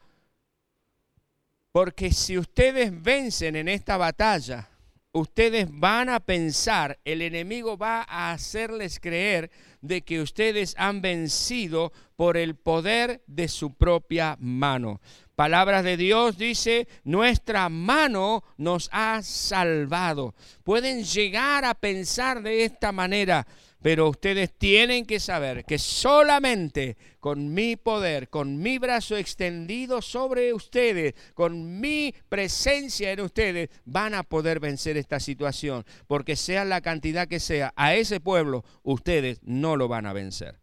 Porque 1.71 2.11
si 2.11 2.37
ustedes 2.37 2.91
vencen 3.01 3.55
en 3.55 3.67
esta 3.69 3.97
batalla, 3.97 4.70
ustedes 5.13 5.67
van 5.69 6.09
a 6.09 6.19
pensar, 6.19 6.99
el 7.03 7.21
enemigo 7.21 7.77
va 7.77 8.05
a 8.07 8.31
hacerles 8.31 8.99
creer 8.99 9.51
de 9.81 10.03
que 10.03 10.21
ustedes 10.21 10.75
han 10.77 11.01
vencido 11.01 11.91
por 12.15 12.37
el 12.37 12.55
poder 12.55 13.23
de 13.27 13.47
su 13.47 13.73
propia 13.73 14.37
mano. 14.39 15.01
Palabras 15.35 15.83
de 15.83 15.97
Dios 15.97 16.37
dice, 16.37 16.87
nuestra 17.03 17.67
mano 17.67 18.43
nos 18.57 18.89
ha 18.91 19.21
salvado. 19.23 20.35
Pueden 20.63 21.03
llegar 21.03 21.65
a 21.65 21.73
pensar 21.73 22.43
de 22.43 22.63
esta 22.63 22.91
manera, 22.91 23.47
pero 23.81 24.09
ustedes 24.09 24.53
tienen 24.57 25.05
que 25.05 25.19
saber 25.19 25.65
que 25.65 25.79
solamente 25.79 26.97
con 27.19 27.53
mi 27.53 27.75
poder, 27.75 28.29
con 28.29 28.61
mi 28.61 28.77
brazo 28.77 29.17
extendido 29.17 30.01
sobre 30.01 30.53
ustedes, 30.53 31.15
con 31.33 31.79
mi 31.79 32.13
presencia 32.29 33.11
en 33.11 33.21
ustedes, 33.21 33.69
van 33.85 34.13
a 34.13 34.23
poder 34.23 34.59
vencer 34.59 34.97
esta 34.97 35.19
situación. 35.19 35.83
Porque 36.07 36.35
sea 36.35 36.63
la 36.63 36.81
cantidad 36.81 37.27
que 37.27 37.39
sea, 37.39 37.73
a 37.75 37.95
ese 37.95 38.19
pueblo 38.19 38.63
ustedes 38.83 39.39
no 39.43 39.75
lo 39.75 39.87
van 39.87 40.05
a 40.05 40.13
vencer. 40.13 40.59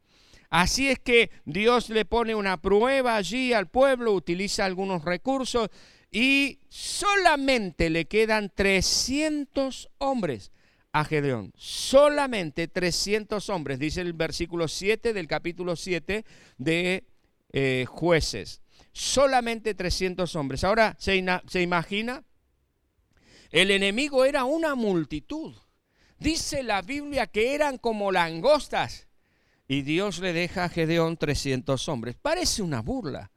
Así 0.49 0.89
es 0.89 0.99
que 0.99 1.31
Dios 1.45 1.91
le 1.91 2.05
pone 2.05 2.35
una 2.35 2.63
prueba 2.63 3.17
allí 3.17 3.53
al 3.53 3.69
pueblo, 3.69 4.13
utiliza 4.13 4.65
algunos 4.65 5.05
recursos 5.05 5.69
y 6.11 6.61
solamente 6.69 7.91
le 7.91 8.07
quedan 8.07 8.51
300 8.55 9.91
hombres 9.99 10.53
a 10.93 11.05
Gedeón. 11.05 11.53
Solamente 11.57 12.69
300 12.69 13.49
hombres, 13.51 13.79
dice 13.79 14.01
el 14.01 14.13
versículo 14.13 14.69
7 14.69 15.13
del 15.13 15.27
capítulo 15.27 15.77
7 15.77 16.25
de 16.59 17.05
eh, 17.53 17.85
jueces. 17.89 18.61
Solamente 18.93 19.75
300 19.75 20.35
hombres. 20.37 20.65
Ahora, 20.65 20.97
¿se, 20.99 21.25
¿se 21.47 21.63
imagina? 21.63 22.25
El 23.51 23.71
enemigo 23.71 24.25
era 24.25 24.45
una 24.45 24.75
multitud. 24.75 25.55
Dice 26.19 26.63
la 26.63 26.83
Biblia 26.83 27.27
que 27.27 27.55
eran 27.55 27.79
como 27.79 28.11
langostas. 28.11 29.09
Y 29.69 29.83
Dios 29.83 30.19
le 30.19 30.33
deja 30.33 30.65
a 30.65 30.69
Gedeón 30.69 31.17
300 31.17 31.89
hombres. 31.89 32.17
Parece 32.21 32.63
una 32.63 32.81
burla. 32.81 33.31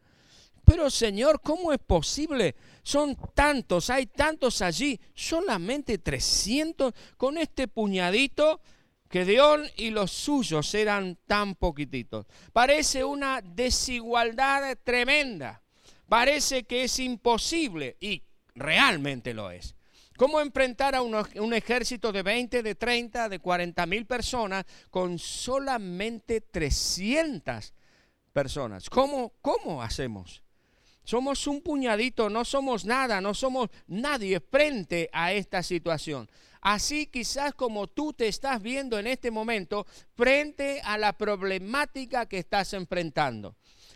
Pero 0.64 0.90
Señor, 0.90 1.42
¿cómo 1.42 1.72
es 1.74 1.80
posible? 1.80 2.56
Son 2.84 3.18
tantos, 3.34 3.90
hay 3.90 4.08
tantos 4.08 4.62
allí, 4.62 5.00
solamente 5.14 5.98
300 5.98 6.94
con 7.18 7.38
este 7.38 7.68
puñadito. 7.68 8.62
Gedeón 9.10 9.66
y 9.76 9.90
los 9.90 10.10
suyos 10.10 10.74
eran 10.74 11.18
tan 11.28 11.56
poquititos. 11.56 12.26
Parece 12.54 13.04
una 13.04 13.42
desigualdad 13.42 14.78
tremenda. 14.84 15.62
Parece 16.08 16.64
que 16.64 16.86
es 16.86 17.00
imposible 17.00 17.98
y 18.00 18.24
realmente 18.56 19.34
lo 19.34 19.52
es. 19.52 19.76
¿Cómo 20.18 20.40
enfrentar 20.40 20.94
a 20.94 21.02
un, 21.02 21.54
ejército 21.54 22.12
de 22.12 22.22
20, 22.22 22.62
de 22.62 22.76
30, 22.76 23.28
de 23.28 23.40
40 23.40 23.86
mil 23.86 24.06
personas 24.06 24.66
con 24.90 25.18
solamente 25.18 26.42
300 26.42 27.74
personas? 28.32 28.90
¿Cómo, 28.90 29.34
¿Cómo 29.42 29.82
hacemos? 29.82 30.44
Somos 31.04 31.48
un 31.48 31.62
puñadito, 31.62 32.30
no 32.30 32.46
somos 32.46 32.86
nada, 32.86 33.22
no 33.22 33.34
somos 33.34 33.70
nadie 33.88 34.40
frente 34.40 35.10
a 35.12 35.34
esta 35.34 35.64
situación. 35.64 36.30
Así 36.62 37.08
quizás 37.08 37.54
como 37.54 37.88
tú 37.88 38.14
te 38.14 38.28
estás 38.28 38.62
viendo 38.62 39.00
en 39.00 39.08
este 39.08 39.32
momento 39.32 39.88
frente 40.16 40.80
a 40.84 40.98
la 40.98 41.14
problemática 41.14 42.28
que 42.28 42.38
estás 42.38 42.74
enfrentando 42.74 43.56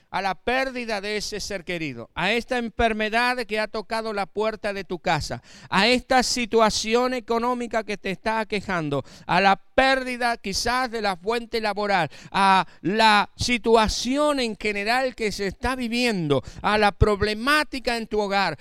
a 0.10 0.22
la 0.22 0.36
pérdida 0.36 1.02
de 1.02 1.18
ese 1.18 1.40
ser 1.40 1.66
querido, 1.66 2.10
a 2.16 2.32
esta 2.32 2.58
enfermedad 2.58 3.38
que 3.46 3.60
ha 3.60 3.68
tocado 3.68 4.14
la 4.14 4.25
puerta 4.25 4.72
de 4.72 4.84
tu 4.84 5.00
casa, 5.00 5.44
a 5.70 5.88
esta 5.88 6.24
situación 6.24 7.14
económica 7.14 7.84
que 7.84 7.98
te 7.98 8.12
está 8.12 8.40
aquejando, 8.40 9.04
a 9.25 9.42
la 9.42 9.58
pérdida 9.58 10.38
quizás 10.38 10.90
de 10.90 11.02
la 11.02 11.18
fuente 11.18 11.60
laboral, 11.60 12.10
a 12.32 12.66
la 12.82 13.30
situación 13.36 14.40
en 14.40 14.56
general 14.56 15.16
que 15.16 15.32
se 15.32 15.48
está 15.48 15.75
viviendo, 15.75 16.42
a 16.62 16.78
la 16.78 16.94
problemática 16.94 17.98
en 17.98 18.08
tu 18.08 18.20
hogar. 18.20 18.58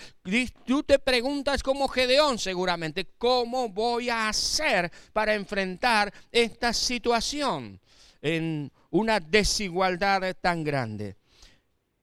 Tú 0.65 0.83
te 0.83 0.99
preguntas 0.99 1.63
como 1.63 1.87
Gedeón 1.87 2.39
seguramente, 2.39 3.07
¿cómo 3.17 3.69
voy 3.69 4.11
a 4.11 4.29
hacer 4.29 4.91
para 5.13 5.35
enfrentar 5.35 6.13
esta 6.33 6.73
situación 6.73 7.81
en 8.23 8.73
una 8.91 9.21
desigualdad 9.21 10.35
tan 10.41 10.65
grande? 10.65 11.17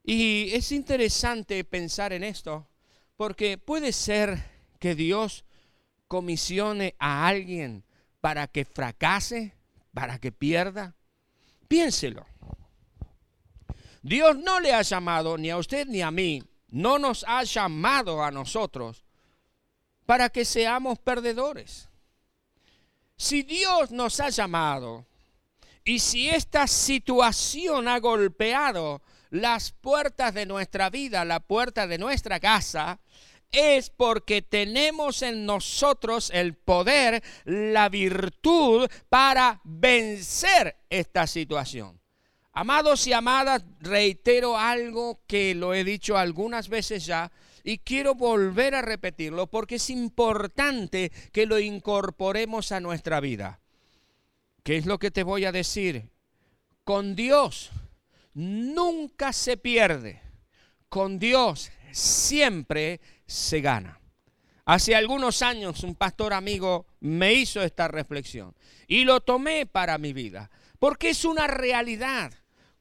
Y 0.03 0.51
es 0.53 0.71
interesante 0.71 1.63
pensar 1.63 2.13
en 2.13 2.23
esto, 2.23 2.67
porque 3.15 3.57
puede 3.57 3.91
ser 3.93 4.43
que 4.79 4.95
Dios 4.95 5.45
comisione 6.07 6.95
a 6.99 7.27
alguien 7.27 7.83
para 8.19 8.47
que 8.47 8.65
fracase, 8.65 9.55
para 9.93 10.19
que 10.19 10.31
pierda. 10.31 10.95
Piénselo. 11.67 12.25
Dios 14.01 14.37
no 14.37 14.59
le 14.59 14.73
ha 14.73 14.81
llamado 14.81 15.37
ni 15.37 15.51
a 15.51 15.57
usted 15.57 15.87
ni 15.87 16.01
a 16.01 16.09
mí, 16.09 16.43
no 16.69 16.97
nos 16.97 17.23
ha 17.27 17.43
llamado 17.43 18.23
a 18.23 18.31
nosotros 18.31 19.05
para 20.05 20.29
que 20.29 20.43
seamos 20.43 20.97
perdedores. 20.99 21.87
Si 23.15 23.43
Dios 23.43 23.91
nos 23.91 24.19
ha 24.19 24.29
llamado 24.29 25.05
y 25.85 25.99
si 25.99 26.29
esta 26.29 26.65
situación 26.65 27.87
ha 27.87 27.99
golpeado 27.99 29.01
las 29.31 29.71
puertas 29.71 30.33
de 30.33 30.45
nuestra 30.45 30.89
vida, 30.89 31.25
la 31.25 31.39
puerta 31.39 31.87
de 31.87 31.97
nuestra 31.97 32.39
casa, 32.39 32.99
es 33.51 33.89
porque 33.89 34.41
tenemos 34.41 35.23
en 35.23 35.45
nosotros 35.45 36.29
el 36.33 36.53
poder, 36.53 37.23
la 37.45 37.89
virtud 37.89 38.89
para 39.09 39.59
vencer 39.63 40.77
esta 40.89 41.27
situación. 41.27 41.99
Amados 42.53 43.07
y 43.07 43.13
amadas, 43.13 43.63
reitero 43.79 44.57
algo 44.57 45.21
que 45.25 45.55
lo 45.55 45.73
he 45.73 45.83
dicho 45.83 46.17
algunas 46.17 46.67
veces 46.69 47.05
ya 47.05 47.31
y 47.63 47.77
quiero 47.77 48.15
volver 48.15 48.75
a 48.75 48.81
repetirlo 48.81 49.47
porque 49.47 49.75
es 49.75 49.89
importante 49.89 51.11
que 51.31 51.45
lo 51.45 51.59
incorporemos 51.59 52.71
a 52.71 52.79
nuestra 52.79 53.19
vida. 53.19 53.61
¿Qué 54.63 54.77
es 54.77 54.85
lo 54.85 54.99
que 54.99 55.11
te 55.11 55.23
voy 55.23 55.45
a 55.45 55.51
decir? 55.51 56.09
Con 56.83 57.15
Dios 57.15 57.71
nunca 58.33 59.33
se 59.33 59.57
pierde. 59.57 60.21
Con 60.89 61.19
Dios 61.19 61.71
siempre 61.91 62.99
se 63.25 63.61
gana. 63.61 63.99
Hace 64.65 64.95
algunos 64.95 65.41
años 65.41 65.83
un 65.83 65.95
pastor 65.95 66.33
amigo 66.33 66.85
me 66.99 67.33
hizo 67.33 67.61
esta 67.61 67.87
reflexión 67.87 68.55
y 68.87 69.03
lo 69.03 69.21
tomé 69.21 69.65
para 69.65 69.97
mi 69.97 70.13
vida, 70.13 70.51
porque 70.79 71.09
es 71.09 71.25
una 71.25 71.47
realidad. 71.47 72.33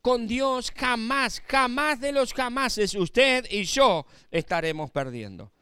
Con 0.03 0.27
Dios 0.27 0.73
jamás, 0.75 1.43
jamás 1.47 2.01
de 2.01 2.13
los 2.13 2.33
jamases, 2.33 2.95
usted 2.95 3.47
y 3.51 3.65
yo 3.65 4.07
estaremos 4.31 4.91
perdiendo. 4.91 5.53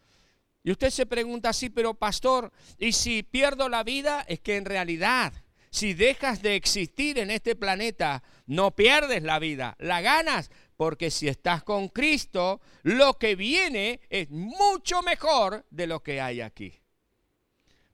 Y 0.62 0.70
usted 0.70 0.90
se 0.90 1.06
pregunta 1.06 1.48
así, 1.48 1.70
pero 1.70 1.94
pastor, 1.94 2.52
¿y 2.78 2.92
si 2.92 3.22
pierdo 3.22 3.68
la 3.68 3.82
vida? 3.82 4.24
Es 4.28 4.38
que 4.40 4.56
en 4.56 4.64
realidad 4.64 5.32
si 5.70 5.94
dejas 5.94 6.42
de 6.42 6.56
existir 6.56 7.18
en 7.18 7.30
este 7.30 7.56
planeta, 7.56 8.22
no 8.46 8.74
pierdes 8.74 9.22
la 9.22 9.38
vida, 9.38 9.76
la 9.78 10.00
ganas, 10.00 10.50
porque 10.76 11.10
si 11.10 11.28
estás 11.28 11.64
con 11.64 11.88
Cristo, 11.88 12.60
lo 12.82 13.18
que 13.18 13.34
viene 13.34 14.00
es 14.08 14.30
mucho 14.30 15.02
mejor 15.02 15.66
de 15.70 15.86
lo 15.86 16.02
que 16.02 16.20
hay 16.20 16.40
aquí. 16.40 16.80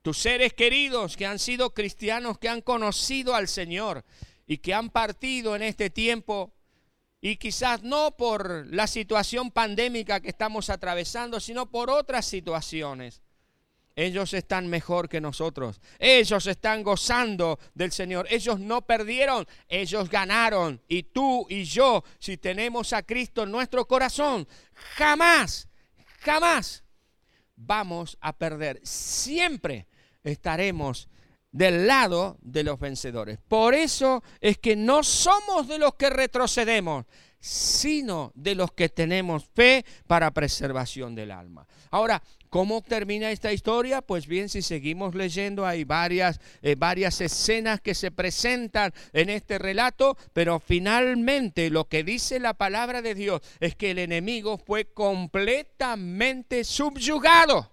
tus 0.01 0.19
seres 0.19 0.53
queridos 0.53 1.17
que 1.17 1.25
han 1.25 1.39
sido 1.39 1.73
cristianos, 1.73 2.37
que 2.37 2.47
han 2.47 2.61
conocido 2.61 3.33
al 3.33 3.47
Señor 3.47 4.05
y 4.45 4.59
que 4.59 4.71
han 4.71 4.91
partido 4.91 5.55
en 5.55 5.63
este 5.63 5.89
tiempo 5.89 6.53
y 7.21 7.37
quizás 7.37 7.81
no 7.81 8.15
por 8.15 8.67
la 8.67 8.85
situación 8.85 9.49
pandémica 9.49 10.19
que 10.19 10.29
estamos 10.29 10.69
atravesando, 10.69 11.39
sino 11.39 11.71
por 11.71 11.89
otras 11.89 12.27
situaciones. 12.27 13.23
Ellos 13.95 14.33
están 14.33 14.67
mejor 14.67 15.07
que 15.07 15.21
nosotros. 15.21 15.79
Ellos 15.99 16.45
están 16.47 16.83
gozando 16.83 17.59
del 17.73 17.91
Señor. 17.91 18.27
Ellos 18.29 18.59
no 18.59 18.81
perdieron, 18.81 19.47
ellos 19.69 20.09
ganaron. 20.09 20.81
Y 20.87 21.03
tú 21.03 21.45
y 21.49 21.63
yo, 21.63 22.03
si 22.19 22.37
tenemos 22.37 22.91
a 22.91 23.03
Cristo 23.03 23.43
en 23.43 23.51
nuestro 23.51 23.87
corazón, 23.87 24.47
jamás, 24.97 25.69
jamás 26.19 26.83
vamos 27.55 28.17
a 28.19 28.33
perder. 28.33 28.81
Siempre 28.83 29.87
estaremos 30.23 31.07
del 31.51 31.87
lado 31.87 32.37
de 32.41 32.63
los 32.63 32.77
vencedores. 32.77 33.39
Por 33.47 33.73
eso 33.73 34.23
es 34.41 34.57
que 34.57 34.75
no 34.75 35.03
somos 35.03 35.69
de 35.69 35.79
los 35.79 35.95
que 35.95 36.09
retrocedemos, 36.09 37.05
sino 37.45 38.31
de 38.33 38.55
los 38.55 38.71
que 38.71 38.89
tenemos 38.89 39.45
fe 39.53 39.85
para 40.07 40.31
preservación 40.31 41.13
del 41.13 41.29
alma. 41.29 41.67
Ahora, 41.91 42.23
¿cómo 42.49 42.81
termina 42.81 43.29
esta 43.29 43.53
historia? 43.53 44.01
Pues 44.01 44.25
bien, 44.25 44.49
si 44.49 44.63
seguimos 44.63 45.13
leyendo, 45.13 45.63
hay 45.63 45.83
varias, 45.83 46.39
eh, 46.63 46.73
varias 46.75 47.21
escenas 47.21 47.81
que 47.81 47.93
se 47.93 48.09
presentan 48.09 48.95
en 49.13 49.29
este 49.29 49.59
relato, 49.59 50.17
pero 50.33 50.59
finalmente 50.59 51.69
lo 51.69 51.87
que 51.87 52.03
dice 52.03 52.39
la 52.39 52.55
palabra 52.55 53.03
de 53.03 53.13
Dios 53.13 53.41
es 53.59 53.75
que 53.75 53.91
el 53.91 53.99
enemigo 53.99 54.57
fue 54.57 54.85
completamente 54.85 56.63
subyugado 56.63 57.71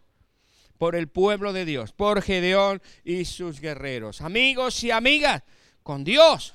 por 0.77 0.97
el 0.97 1.09
pueblo 1.09 1.55
de 1.55 1.65
Dios, 1.65 1.93
por 1.93 2.21
Gedeón 2.21 2.83
y 3.05 3.25
sus 3.25 3.59
guerreros. 3.59 4.21
Amigos 4.21 4.85
y 4.85 4.91
amigas, 4.91 5.43
con 5.83 6.05
Dios, 6.05 6.53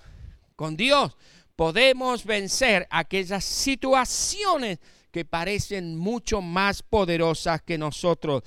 con 0.55 0.77
Dios 0.77 1.17
podemos 1.57 2.23
vencer 2.23 2.87
aquellas 2.91 3.43
situaciones 3.43 4.79
que 5.11 5.25
parecen 5.25 5.97
mucho 5.97 6.39
más 6.39 6.83
poderosas 6.83 7.63
que 7.63 7.79
nosotros. 7.79 8.43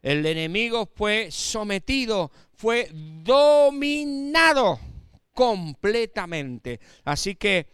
El 0.00 0.24
enemigo 0.24 0.88
fue 0.94 1.30
sometido, 1.32 2.30
fue 2.54 2.88
dominado 2.92 4.78
completamente. 5.34 6.78
Así 7.04 7.34
que, 7.34 7.66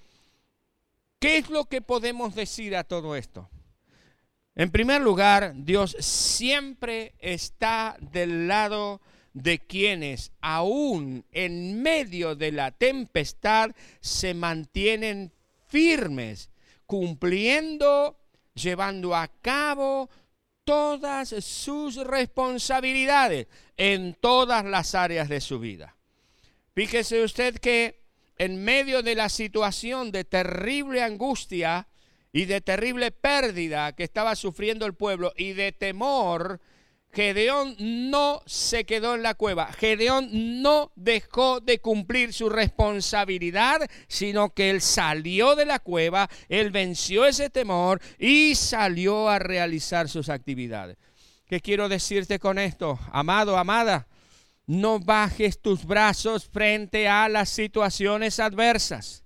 ¿qué 1.19 1.37
es 1.37 1.51
lo 1.51 1.67
que 1.67 1.83
podemos 1.83 2.35
decir 2.35 2.75
a 2.75 2.83
todo 2.83 3.15
esto? 3.15 3.51
En 4.55 4.71
primer 4.71 5.03
lugar, 5.03 5.53
Dios 5.55 5.97
siempre 6.01 7.15
está 7.19 7.99
del 8.01 8.49
lado 8.49 9.03
de 9.03 9.18
quienes 9.67 10.33
aún 10.41 11.25
en 11.33 11.83
medio 11.83 12.35
de 12.35 12.53
la 12.53 12.71
tempestad 12.71 13.71
se 14.01 14.35
mantienen 14.35 15.33
firmes, 15.67 16.51
cumpliendo, 16.87 18.19
llevando 18.55 19.15
a 19.15 19.29
cabo 19.29 20.09
todas 20.65 21.29
sus 21.29 21.97
responsabilidades 21.97 23.47
en 23.77 24.15
todas 24.15 24.65
las 24.65 24.95
áreas 24.95 25.29
de 25.29 25.41
su 25.41 25.59
vida. 25.59 25.97
Fíjese 26.75 27.23
usted 27.23 27.57
que 27.59 28.03
en 28.37 28.65
medio 28.65 29.03
de 29.03 29.15
la 29.15 29.29
situación 29.29 30.13
de 30.13 30.25
terrible 30.25 31.03
angustia, 31.03 31.89
y 32.33 32.45
de 32.45 32.61
terrible 32.61 33.11
pérdida 33.11 33.95
que 33.95 34.05
estaba 34.05 34.37
sufriendo 34.37 34.87
el 34.87 34.95
pueblo 34.95 35.33
y 35.37 35.53
de 35.53 35.73
temor, 35.73 36.61
Gedeón 37.13 37.75
no 37.79 38.43
se 38.47 38.85
quedó 38.85 39.15
en 39.15 39.23
la 39.23 39.35
cueva. 39.35 39.73
Gedeón 39.73 40.63
no 40.63 40.93
dejó 40.95 41.61
de 41.61 41.81
cumplir 41.81 42.33
su 42.33 42.49
responsabilidad, 42.49 43.89
sino 44.07 44.51
que 44.51 44.71
él 44.71 44.81
salió 44.81 45.57
de 45.57 45.65
la 45.65 45.79
cueva, 45.79 46.29
él 46.49 46.71
venció 46.71 47.25
ese 47.25 47.51
temor 47.51 48.01
y 48.19 48.55
salió 48.55 49.29
a 49.29 49.39
realizar 49.39 50.09
sus 50.09 50.29
actividades. 50.29 50.97
¿Qué 51.47 51.61
quiero 51.61 51.89
decirte 51.89 52.39
con 52.39 52.59
esto? 52.59 52.99
Amado, 53.11 53.57
amada, 53.57 54.07
no 54.67 55.01
bajes 55.01 55.61
tus 55.61 55.87
brazos 55.87 56.49
frente 56.49 57.09
a 57.09 57.29
las 57.29 57.49
situaciones 57.49 58.39
adversas. 58.39 59.25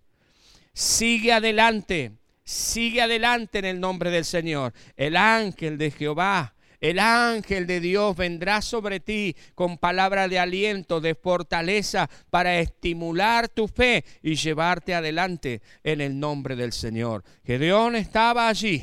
Sigue 0.72 1.32
adelante 1.32 2.12
Sigue 2.44 3.00
adelante 3.00 3.60
en 3.60 3.64
el 3.64 3.80
nombre 3.80 4.10
del 4.10 4.24
Señor. 4.24 4.72
El 4.96 5.16
ángel 5.16 5.78
de 5.78 5.90
Jehová, 5.90 6.54
el 6.82 6.98
ángel 6.98 7.66
de 7.68 7.80
Dios 7.80 8.16
vendrá 8.16 8.60
sobre 8.60 8.98
ti 8.98 9.36
con 9.54 9.78
palabra 9.78 10.26
de 10.26 10.40
aliento, 10.40 11.00
de 11.00 11.14
fortaleza, 11.14 12.10
para 12.28 12.58
estimular 12.58 13.48
tu 13.48 13.68
fe 13.68 14.04
y 14.20 14.34
llevarte 14.34 14.92
adelante 14.92 15.62
en 15.84 16.00
el 16.00 16.18
nombre 16.18 16.56
del 16.56 16.72
Señor. 16.72 17.22
Gedeón 17.46 17.94
estaba 17.94 18.48
allí. 18.48 18.82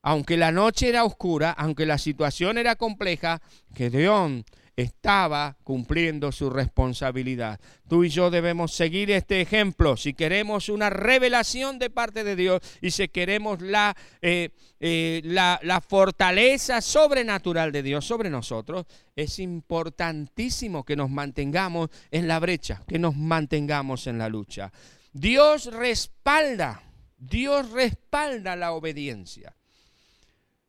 Aunque 0.00 0.38
la 0.38 0.50
noche 0.50 0.88
era 0.88 1.04
oscura, 1.04 1.50
aunque 1.50 1.84
la 1.84 1.98
situación 1.98 2.56
era 2.56 2.76
compleja, 2.76 3.42
Gedeón 3.74 4.46
estaba 4.80 5.56
cumpliendo 5.64 6.32
su 6.32 6.50
responsabilidad. 6.50 7.60
Tú 7.88 8.04
y 8.04 8.08
yo 8.08 8.30
debemos 8.30 8.72
seguir 8.72 9.10
este 9.10 9.40
ejemplo 9.40 9.96
si 9.96 10.14
queremos 10.14 10.68
una 10.68 10.90
revelación 10.90 11.78
de 11.78 11.90
parte 11.90 12.24
de 12.24 12.36
Dios 12.36 12.60
y 12.80 12.90
si 12.90 13.08
queremos 13.08 13.60
la, 13.60 13.96
eh, 14.22 14.50
eh, 14.78 15.20
la, 15.24 15.60
la 15.62 15.80
fortaleza 15.80 16.80
sobrenatural 16.80 17.72
de 17.72 17.82
Dios 17.82 18.04
sobre 18.04 18.30
nosotros. 18.30 18.86
Es 19.14 19.38
importantísimo 19.38 20.84
que 20.84 20.96
nos 20.96 21.10
mantengamos 21.10 21.90
en 22.10 22.28
la 22.28 22.38
brecha, 22.38 22.82
que 22.86 22.98
nos 22.98 23.16
mantengamos 23.16 24.06
en 24.06 24.18
la 24.18 24.28
lucha. 24.28 24.72
Dios 25.12 25.66
respalda, 25.66 26.82
Dios 27.18 27.70
respalda 27.70 28.56
la 28.56 28.72
obediencia. 28.72 29.54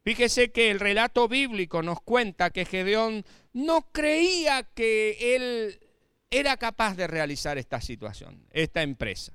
Fíjese 0.03 0.51
que 0.51 0.71
el 0.71 0.79
relato 0.79 1.27
bíblico 1.27 1.83
nos 1.83 2.01
cuenta 2.01 2.49
que 2.49 2.65
Gedeón 2.65 3.23
no 3.53 3.87
creía 3.91 4.63
que 4.63 5.35
él 5.35 5.79
era 6.29 6.57
capaz 6.57 6.95
de 6.95 7.07
realizar 7.07 7.57
esta 7.57 7.81
situación, 7.81 8.45
esta 8.51 8.81
empresa. 8.81 9.33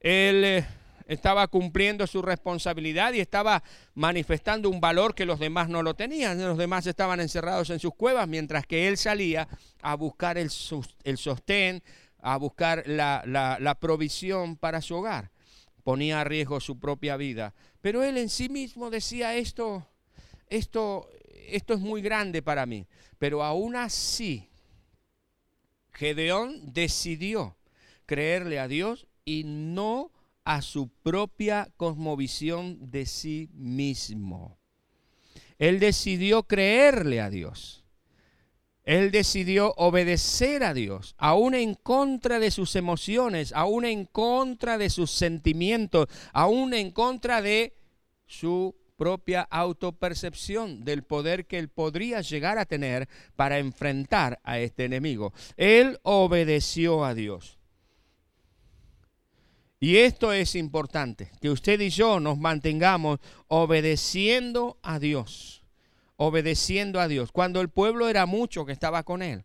Él 0.00 0.44
eh, 0.44 0.66
estaba 1.06 1.46
cumpliendo 1.48 2.06
su 2.06 2.20
responsabilidad 2.20 3.12
y 3.14 3.20
estaba 3.20 3.62
manifestando 3.94 4.68
un 4.68 4.80
valor 4.80 5.14
que 5.14 5.24
los 5.24 5.38
demás 5.38 5.68
no 5.68 5.82
lo 5.82 5.94
tenían. 5.94 6.42
Los 6.42 6.58
demás 6.58 6.86
estaban 6.86 7.20
encerrados 7.20 7.70
en 7.70 7.80
sus 7.80 7.94
cuevas 7.94 8.28
mientras 8.28 8.66
que 8.66 8.88
él 8.88 8.98
salía 8.98 9.48
a 9.80 9.94
buscar 9.94 10.36
el, 10.36 10.50
sostén, 10.50 11.82
a 12.20 12.36
buscar 12.36 12.82
la, 12.86 13.22
la 13.26 13.74
provisión 13.76 14.56
para 14.56 14.82
su 14.82 14.96
hogar. 14.96 15.30
Ponía 15.82 16.20
a 16.20 16.24
riesgo 16.24 16.60
su 16.60 16.78
propia 16.78 17.16
vida. 17.16 17.54
Pero 17.80 18.02
él 18.02 18.18
en 18.18 18.28
sí 18.28 18.48
mismo 18.48 18.90
decía 18.90 19.36
esto 19.36 19.86
esto, 20.48 21.08
esto 21.48 21.74
es 21.74 21.80
muy 21.80 22.02
grande 22.02 22.42
para 22.42 22.66
mí. 22.66 22.86
Pero 23.18 23.42
aún 23.42 23.76
así, 23.76 24.48
Gedeón 25.92 26.72
decidió 26.72 27.56
creerle 28.04 28.58
a 28.58 28.68
Dios 28.68 29.06
y 29.24 29.44
no 29.44 30.12
a 30.44 30.62
su 30.62 30.88
propia 30.88 31.72
cosmovisión 31.76 32.90
de 32.90 33.06
sí 33.06 33.50
mismo. 33.52 34.58
Él 35.58 35.80
decidió 35.80 36.44
creerle 36.44 37.20
a 37.20 37.30
Dios. 37.30 37.84
Él 38.84 39.10
decidió 39.10 39.74
obedecer 39.76 40.62
a 40.62 40.72
Dios, 40.72 41.16
aún 41.18 41.56
en 41.56 41.74
contra 41.74 42.38
de 42.38 42.52
sus 42.52 42.76
emociones, 42.76 43.52
aún 43.52 43.84
en 43.84 44.04
contra 44.04 44.78
de 44.78 44.90
sus 44.90 45.10
sentimientos, 45.10 46.06
aún 46.32 46.72
en 46.72 46.92
contra 46.92 47.42
de 47.42 47.74
su 48.26 48.76
propia 48.96 49.42
autopercepción 49.42 50.84
del 50.84 51.02
poder 51.02 51.46
que 51.46 51.58
él 51.58 51.68
podría 51.68 52.20
llegar 52.20 52.58
a 52.58 52.64
tener 52.64 53.08
para 53.36 53.58
enfrentar 53.58 54.40
a 54.42 54.58
este 54.58 54.84
enemigo. 54.84 55.32
Él 55.56 55.98
obedeció 56.02 57.04
a 57.04 57.14
Dios. 57.14 57.58
Y 59.78 59.98
esto 59.98 60.32
es 60.32 60.54
importante, 60.54 61.30
que 61.40 61.50
usted 61.50 61.78
y 61.80 61.90
yo 61.90 62.18
nos 62.18 62.38
mantengamos 62.38 63.20
obedeciendo 63.46 64.78
a 64.82 64.98
Dios, 64.98 65.62
obedeciendo 66.16 66.98
a 66.98 67.08
Dios, 67.08 67.30
cuando 67.30 67.60
el 67.60 67.68
pueblo 67.68 68.08
era 68.08 68.24
mucho 68.24 68.64
que 68.64 68.72
estaba 68.72 69.02
con 69.02 69.22
él, 69.22 69.44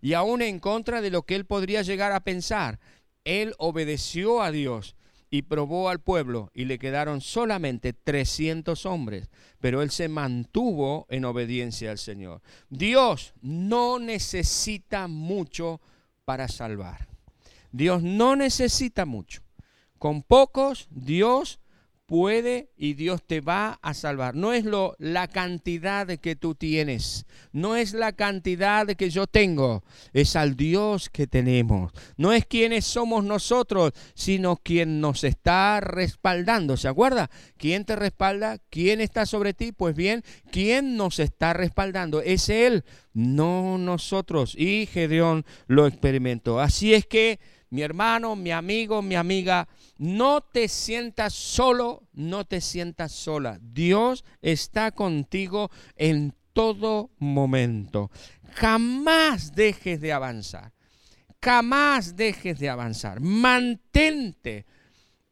y 0.00 0.14
aún 0.14 0.42
en 0.42 0.58
contra 0.58 1.00
de 1.00 1.10
lo 1.10 1.22
que 1.22 1.36
él 1.36 1.44
podría 1.44 1.82
llegar 1.82 2.10
a 2.10 2.24
pensar, 2.24 2.80
él 3.24 3.54
obedeció 3.58 4.42
a 4.42 4.50
Dios 4.50 4.96
y 5.30 5.42
probó 5.42 5.88
al 5.88 6.00
pueblo 6.00 6.50
y 6.54 6.64
le 6.64 6.78
quedaron 6.78 7.20
solamente 7.20 7.92
300 7.92 8.86
hombres, 8.86 9.28
pero 9.60 9.82
él 9.82 9.90
se 9.90 10.08
mantuvo 10.08 11.06
en 11.10 11.24
obediencia 11.24 11.90
al 11.90 11.98
Señor. 11.98 12.40
Dios 12.70 13.34
no 13.42 13.98
necesita 13.98 15.06
mucho 15.08 15.80
para 16.24 16.48
salvar. 16.48 17.08
Dios 17.72 18.02
no 18.02 18.36
necesita 18.36 19.04
mucho. 19.04 19.42
Con 19.98 20.22
pocos 20.22 20.88
Dios 20.90 21.60
puede 22.08 22.70
y 22.78 22.94
Dios 22.94 23.22
te 23.22 23.42
va 23.42 23.78
a 23.82 23.92
salvar. 23.92 24.34
No 24.34 24.54
es 24.54 24.64
lo, 24.64 24.96
la 24.98 25.28
cantidad 25.28 26.06
que 26.06 26.36
tú 26.36 26.54
tienes, 26.54 27.26
no 27.52 27.76
es 27.76 27.92
la 27.92 28.12
cantidad 28.12 28.86
que 28.86 29.10
yo 29.10 29.26
tengo, 29.26 29.84
es 30.14 30.34
al 30.34 30.56
Dios 30.56 31.10
que 31.10 31.26
tenemos. 31.26 31.92
No 32.16 32.32
es 32.32 32.46
quienes 32.46 32.86
somos 32.86 33.24
nosotros, 33.24 33.92
sino 34.14 34.56
quien 34.56 35.02
nos 35.02 35.22
está 35.22 35.80
respaldando. 35.80 36.78
¿Se 36.78 36.88
acuerda? 36.88 37.30
¿Quién 37.58 37.84
te 37.84 37.94
respalda? 37.94 38.56
¿Quién 38.70 39.02
está 39.02 39.26
sobre 39.26 39.52
ti? 39.52 39.72
Pues 39.72 39.94
bien, 39.94 40.24
¿quién 40.50 40.96
nos 40.96 41.18
está 41.18 41.52
respaldando? 41.52 42.22
Es 42.22 42.48
Él, 42.48 42.84
no 43.12 43.76
nosotros. 43.76 44.54
Y 44.56 44.86
Gedeón 44.86 45.44
lo 45.66 45.86
experimentó. 45.86 46.58
Así 46.58 46.94
es 46.94 47.04
que 47.04 47.38
mi 47.68 47.82
hermano, 47.82 48.34
mi 48.34 48.50
amigo, 48.50 49.02
mi 49.02 49.14
amiga, 49.14 49.68
no 49.98 50.40
te 50.40 50.68
sientas 50.68 51.34
solo, 51.34 52.04
no 52.12 52.44
te 52.44 52.60
sientas 52.60 53.12
sola. 53.12 53.58
Dios 53.60 54.24
está 54.40 54.92
contigo 54.92 55.70
en 55.96 56.34
todo 56.52 57.10
momento. 57.18 58.10
Jamás 58.54 59.54
dejes 59.54 60.00
de 60.00 60.12
avanzar. 60.12 60.72
Jamás 61.42 62.16
dejes 62.16 62.58
de 62.58 62.68
avanzar. 62.68 63.20
Mantente 63.20 64.66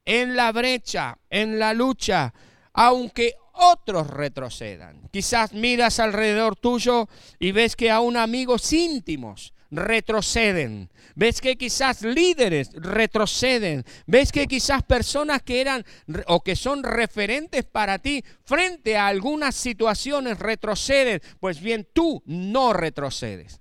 en 0.04 0.36
la 0.36 0.52
brecha, 0.52 1.18
en 1.30 1.58
la 1.58 1.72
lucha, 1.72 2.32
aunque 2.72 3.34
otros 3.52 4.08
retrocedan. 4.08 5.08
Quizás 5.10 5.52
miras 5.52 5.98
alrededor 5.98 6.56
tuyo 6.56 7.08
y 7.38 7.52
ves 7.52 7.74
que 7.74 7.90
aún 7.90 8.16
amigos 8.16 8.72
íntimos 8.72 9.52
retroceden. 9.70 10.90
Ves 11.14 11.40
que 11.40 11.56
quizás 11.56 12.02
líderes 12.02 12.70
retroceden. 12.74 13.84
Ves 14.06 14.32
que 14.32 14.46
quizás 14.46 14.82
personas 14.82 15.42
que 15.42 15.60
eran 15.60 15.84
o 16.26 16.42
que 16.42 16.56
son 16.56 16.82
referentes 16.82 17.64
para 17.64 17.98
ti 17.98 18.24
frente 18.44 18.96
a 18.96 19.06
algunas 19.06 19.54
situaciones 19.54 20.38
retroceden. 20.38 21.20
Pues 21.40 21.60
bien, 21.60 21.88
tú 21.92 22.22
no 22.26 22.72
retrocedes. 22.72 23.60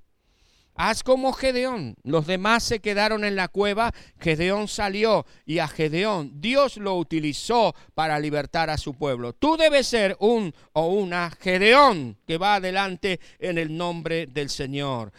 Haz 0.77 1.03
como 1.03 1.31
Gedeón. 1.31 1.95
Los 2.03 2.27
demás 2.27 2.61
se 2.63 2.81
quedaron 2.81 3.23
en 3.23 3.37
la 3.37 3.47
cueva. 3.47 3.93
Gedeón 4.19 4.67
salió 4.67 5.25
y 5.45 5.59
a 5.59 5.69
Gedeón 5.69 6.41
Dios 6.41 6.75
lo 6.75 6.95
utilizó 6.97 7.73
para 7.93 8.19
libertar 8.19 8.69
a 8.69 8.77
su 8.77 8.93
pueblo. 8.93 9.31
Tú 9.31 9.55
debes 9.55 9.87
ser 9.87 10.17
un 10.19 10.53
o 10.73 10.87
una 10.87 11.31
Gedeón 11.31 12.17
que 12.27 12.37
va 12.37 12.55
adelante 12.55 13.21
en 13.39 13.57
el 13.57 13.75
nombre 13.75 14.27
del 14.27 14.49
Señor 14.49 15.13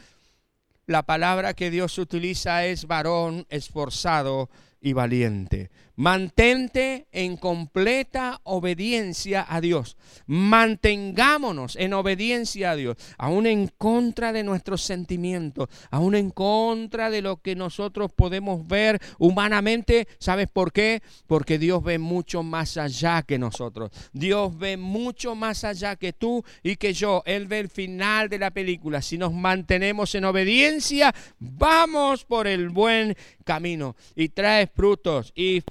la 0.87 1.05
palabra 1.05 1.55
que 1.55 1.71
Dios 1.71 1.99
utiliza 1.99 2.65
es 2.65 2.87
varón 2.87 3.47
esforzado 3.51 4.49
y 4.81 4.93
valiente. 4.93 5.71
Mantente 5.97 7.07
en 7.11 7.39
completa 7.39 8.41
obediencia 8.45 9.47
a 9.49 9.63
Dios. 9.63 9.97
Mantengámonos 10.27 11.75
en 11.77 11.95
obediencia 11.95 12.73
a 12.73 12.77
Dios, 12.77 12.97
aún 13.17 13.47
en 13.47 13.69
contra 13.69 14.33
de 14.33 14.43
nuestros 14.43 14.83
sentimientos, 14.83 15.69
aún 15.91 16.15
en 16.15 16.31
contra 16.31 17.09
de 17.09 17.23
lo 17.23 17.39
que 17.39 17.57
nosotros 17.57 18.13
podemos 18.13 18.67
ver 18.67 19.01
humanamente. 19.19 20.07
¿Sabes 20.19 20.49
por 20.53 20.73
qué? 20.73 21.03
Porque 21.27 21.59
Dios 21.59 21.83
ve 21.83 21.99
mucho 21.99 22.43
más 22.43 22.77
allá 22.77 23.23
que 23.23 23.39
nosotros. 23.39 23.91
Dios 24.13 24.57
ve 24.59 24.77
mucho 24.77 25.35
más 25.35 25.65
allá 25.65 25.97
que 25.97 26.13
tú 26.13 26.45
y 26.63 26.77
que 26.77 26.93
yo. 26.93 27.23
Él 27.25 27.47
ve 27.47 27.61
el 27.61 27.69
final 27.69 28.29
de 28.29 28.39
la 28.39 28.51
película. 28.51 29.01
Si 29.01 29.17
nos 29.17 29.33
mantenemos 29.33 30.15
en 30.15 30.27
obediencia, 30.27 31.15
vamos 31.39 32.25
por 32.25 32.47
el 32.47 32.69
buen 32.69 33.17
camino 33.45 33.97
y 34.15 34.29
trae 34.29 34.67
frutos 34.67 35.33
y 35.35 35.63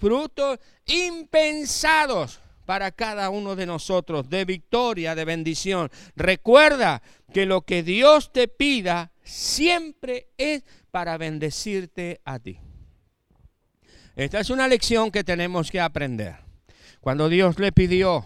impensados 0.85 2.39
para 2.65 2.91
cada 2.91 3.29
uno 3.29 3.55
de 3.55 3.65
nosotros, 3.65 4.29
de 4.29 4.45
victoria, 4.45 5.15
de 5.15 5.25
bendición. 5.25 5.89
Recuerda 6.15 7.01
que 7.33 7.45
lo 7.45 7.61
que 7.61 7.83
Dios 7.83 8.31
te 8.31 8.47
pida 8.47 9.11
siempre 9.23 10.27
es 10.37 10.63
para 10.91 11.17
bendecirte 11.17 12.21
a 12.25 12.39
ti. 12.39 12.59
Esta 14.15 14.39
es 14.39 14.49
una 14.49 14.67
lección 14.67 15.11
que 15.11 15.23
tenemos 15.23 15.69
que 15.69 15.81
aprender. 15.81 16.37
Cuando 17.01 17.29
Dios 17.29 17.59
le 17.59 17.71
pidió 17.71 18.25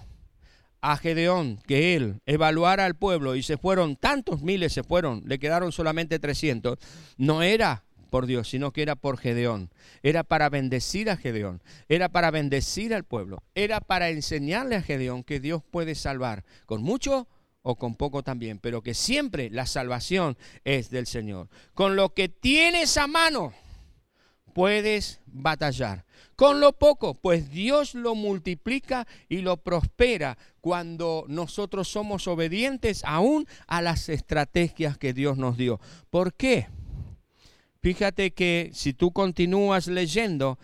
a 0.81 0.95
Gedeón 0.97 1.59
que 1.67 1.95
él 1.95 2.21
evaluara 2.25 2.85
al 2.85 2.95
pueblo 2.95 3.35
y 3.35 3.43
se 3.43 3.57
fueron, 3.57 3.95
tantos 3.95 4.41
miles 4.41 4.71
se 4.71 4.83
fueron, 4.83 5.23
le 5.25 5.39
quedaron 5.39 5.71
solamente 5.71 6.19
300, 6.19 6.77
no 7.17 7.41
era 7.41 7.83
por 8.09 8.25
Dios, 8.25 8.49
sino 8.49 8.71
que 8.71 8.81
era 8.81 8.95
por 8.95 9.17
Gedeón. 9.17 9.69
Era 10.03 10.23
para 10.23 10.49
bendecir 10.49 11.09
a 11.09 11.17
Gedeón, 11.17 11.61
era 11.87 12.09
para 12.09 12.31
bendecir 12.31 12.93
al 12.93 13.03
pueblo, 13.03 13.43
era 13.55 13.79
para 13.81 14.09
enseñarle 14.09 14.75
a 14.75 14.81
Gedeón 14.81 15.23
que 15.23 15.39
Dios 15.39 15.63
puede 15.63 15.95
salvar 15.95 16.43
con 16.65 16.81
mucho 16.81 17.27
o 17.61 17.75
con 17.75 17.95
poco 17.95 18.23
también, 18.23 18.59
pero 18.59 18.81
que 18.81 18.93
siempre 18.93 19.49
la 19.49 19.65
salvación 19.65 20.37
es 20.63 20.89
del 20.89 21.07
Señor. 21.07 21.49
Con 21.73 21.95
lo 21.95 22.13
que 22.13 22.29
tienes 22.29 22.97
a 22.97 23.07
mano 23.07 23.53
puedes 24.53 25.21
batallar. 25.25 26.05
Con 26.35 26.59
lo 26.59 26.73
poco, 26.73 27.15
pues 27.15 27.49
Dios 27.49 27.95
lo 27.95 28.15
multiplica 28.15 29.07
y 29.27 29.39
lo 29.39 29.57
prospera 29.57 30.37
cuando 30.61 31.25
nosotros 31.27 31.87
somos 31.89 32.27
obedientes 32.27 33.03
aún 33.05 33.47
a 33.67 33.81
las 33.81 34.09
estrategias 34.09 34.97
que 34.97 35.13
Dios 35.13 35.37
nos 35.37 35.57
dio. 35.57 35.79
¿Por 36.09 36.33
qué? 36.33 36.67
Fíjate 37.81 38.31
que 38.31 38.71
si 38.73 38.93
tú 38.93 39.11
continúas 39.11 39.87
leyendo, 39.87 40.59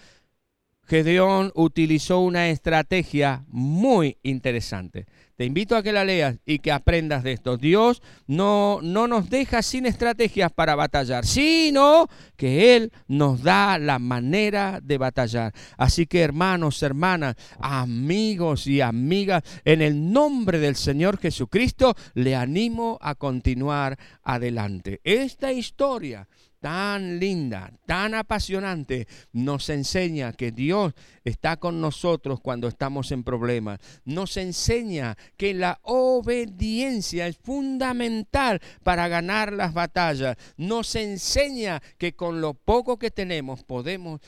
Gedeón 0.88 1.51
utilizó 1.56 2.19
una 2.19 2.49
estrategia 2.49 3.45
muy 3.47 4.17
interesante. 4.21 5.06
Te 5.36 5.43
invito 5.43 5.75
a 5.75 5.84
que 5.84 5.91
la 5.91 6.06
leas 6.06 6.38
y 6.45 6.60
que 6.60 6.71
aprendas 6.71 7.23
de 7.23 7.34
esto. 7.34 7.58
Dios 7.58 8.01
no, 8.28 8.80
no 8.82 9.08
nos 9.08 9.30
deja 9.30 9.62
sin 9.62 9.86
estrategias 9.86 10.51
para 10.51 10.75
batallar, 10.75 11.25
sino 11.25 12.08
que 12.38 12.75
Él 12.75 12.93
nos 13.08 13.43
da 13.43 13.78
la 13.78 13.99
manera 13.99 14.80
de 14.82 14.97
batallar. 14.97 15.54
Así 15.78 16.06
que 16.06 16.21
hermanos, 16.21 16.82
hermanas, 16.84 17.36
amigos 17.60 18.67
y 18.67 18.80
amigas, 18.80 19.43
en 19.65 19.82
el 19.82 20.12
nombre 20.13 20.60
del 20.60 20.75
Señor 20.75 21.17
Jesucristo, 21.17 21.95
le 22.13 22.36
animo 22.36 22.97
a 23.01 23.15
continuar 23.15 23.97
adelante. 24.23 25.01
Esta 25.04 25.51
historia 25.51 26.28
tan 26.65 27.19
linda, 27.19 27.71
tan 27.86 28.15
apasionante, 28.15 29.08
nos 29.34 29.69
enseña 29.69 30.34
que 30.34 30.51
Dios 30.51 30.95
está 31.23 31.58
con 31.58 31.80
nosotros 31.80 32.39
cuando 32.39 32.67
estamos 32.67 33.12
en 33.12 33.23
problemas. 33.23 33.80
Nos 34.04 34.36
enseña 34.36 35.15
que 35.38 35.54
la 35.54 35.78
obediencia 35.84 37.28
es 37.28 37.38
fundamental 37.38 38.60
para 38.82 39.08
ganar 39.08 39.54
las 39.54 39.75
batallas. 39.75 40.38
Nos 40.58 40.95
enseña 40.95 41.84
que 41.99 42.15
con 42.15 42.41
lo 42.41 42.56
poco 42.56 42.97
que 42.97 43.12
tenemos 43.12 43.63
podemos, 43.63 44.21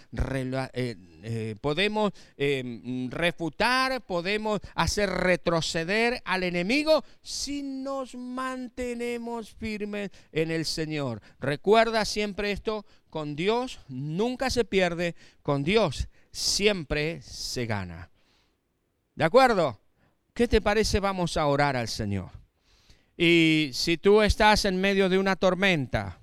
eh, 0.74 0.96
eh, 1.30 1.56
podemos 1.60 2.14
eh, 2.38 3.10
refutar, 3.10 4.00
podemos 4.06 4.62
hacer 4.76 5.10
retroceder 5.10 6.22
al 6.24 6.44
enemigo 6.44 7.04
si 7.22 7.64
nos 7.64 8.16
mantenemos 8.16 9.52
firmes 9.52 10.10
en 10.32 10.52
el 10.52 10.64
Señor. 10.64 11.22
Recuerda 11.42 12.06
siempre 12.06 12.54
esto, 12.54 12.86
con 13.10 13.36
Dios 13.36 13.82
nunca 13.90 14.50
se 14.50 14.64
pierde, 14.64 15.16
con 15.42 15.66
Dios 15.66 16.08
siempre 16.32 17.22
se 17.22 17.66
gana. 17.66 18.10
¿De 19.14 19.26
acuerdo? 19.26 19.82
¿Qué 20.34 20.48
te 20.48 20.62
parece? 20.62 21.02
Vamos 21.02 21.36
a 21.36 21.46
orar 21.48 21.76
al 21.76 21.90
Señor. 21.90 22.30
Y 23.18 23.72
si 23.74 23.98
tú 23.98 24.22
estás 24.22 24.64
en 24.64 24.80
medio 24.80 25.10
de 25.10 25.18
una 25.18 25.36
tormenta, 25.36 26.22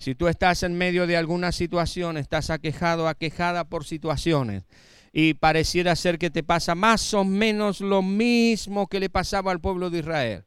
si 0.00 0.16
tú 0.16 0.26
estás 0.26 0.64
en 0.64 0.76
medio 0.76 1.06
de 1.06 1.16
alguna 1.16 1.52
situación, 1.52 2.16
estás 2.16 2.50
aquejado, 2.50 3.06
aquejada 3.06 3.62
por 3.62 3.84
situaciones, 3.84 4.64
y 5.12 5.34
pareciera 5.34 5.94
ser 5.94 6.18
que 6.18 6.30
te 6.30 6.42
pasa 6.42 6.74
más 6.74 7.14
o 7.14 7.22
menos 7.22 7.80
lo 7.80 8.02
mismo 8.02 8.88
que 8.88 8.98
le 8.98 9.10
pasaba 9.10 9.52
al 9.52 9.60
pueblo 9.60 9.90
de 9.90 10.00
Israel 10.00 10.44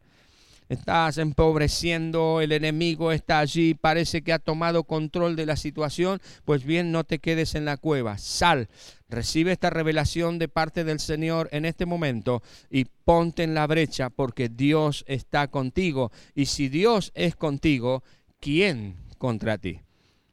estás 0.70 1.18
empobreciendo, 1.18 2.42
el 2.42 2.52
enemigo 2.52 3.12
está 3.12 3.40
allí, 3.40 3.74
parece 3.74 4.22
que 4.22 4.34
ha 4.34 4.40
tomado 4.40 4.84
control 4.84 5.36
de 5.36 5.46
la 5.46 5.56
situación, 5.56 6.22
pues 6.46 6.64
bien, 6.64 6.92
no 6.92 7.04
te 7.04 7.20
quedes 7.20 7.56
en 7.56 7.66
la 7.66 7.78
cueva, 7.78 8.18
sal, 8.18 8.68
recibe 9.10 9.52
esta 9.52 9.70
revelación 9.70 10.40
de 10.40 10.48
parte 10.48 10.84
del 10.84 11.00
Señor 11.00 11.50
en 11.52 11.66
este 11.66 11.86
momento 11.86 12.42
y 12.70 12.86
ponte 12.86 13.44
en 13.44 13.54
la 13.54 13.68
brecha 13.68 14.10
porque 14.10 14.50
Dios 14.50 15.06
está 15.08 15.48
contigo. 15.48 16.12
Y 16.34 16.48
si 16.48 16.68
Dios 16.70 17.12
es 17.14 17.36
contigo, 17.36 18.04
¿quién 18.40 18.96
contra 19.24 19.58
ti? 19.58 19.80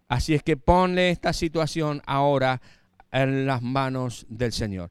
Así 0.09 0.35
es 0.35 0.43
que 0.43 0.57
ponle 0.57 1.11
esta 1.11 1.33
situación 1.33 2.03
ahora 2.07 2.61
en 3.13 3.47
las 3.47 3.63
manos 3.63 4.27
del 4.29 4.51
Señor. 4.51 4.91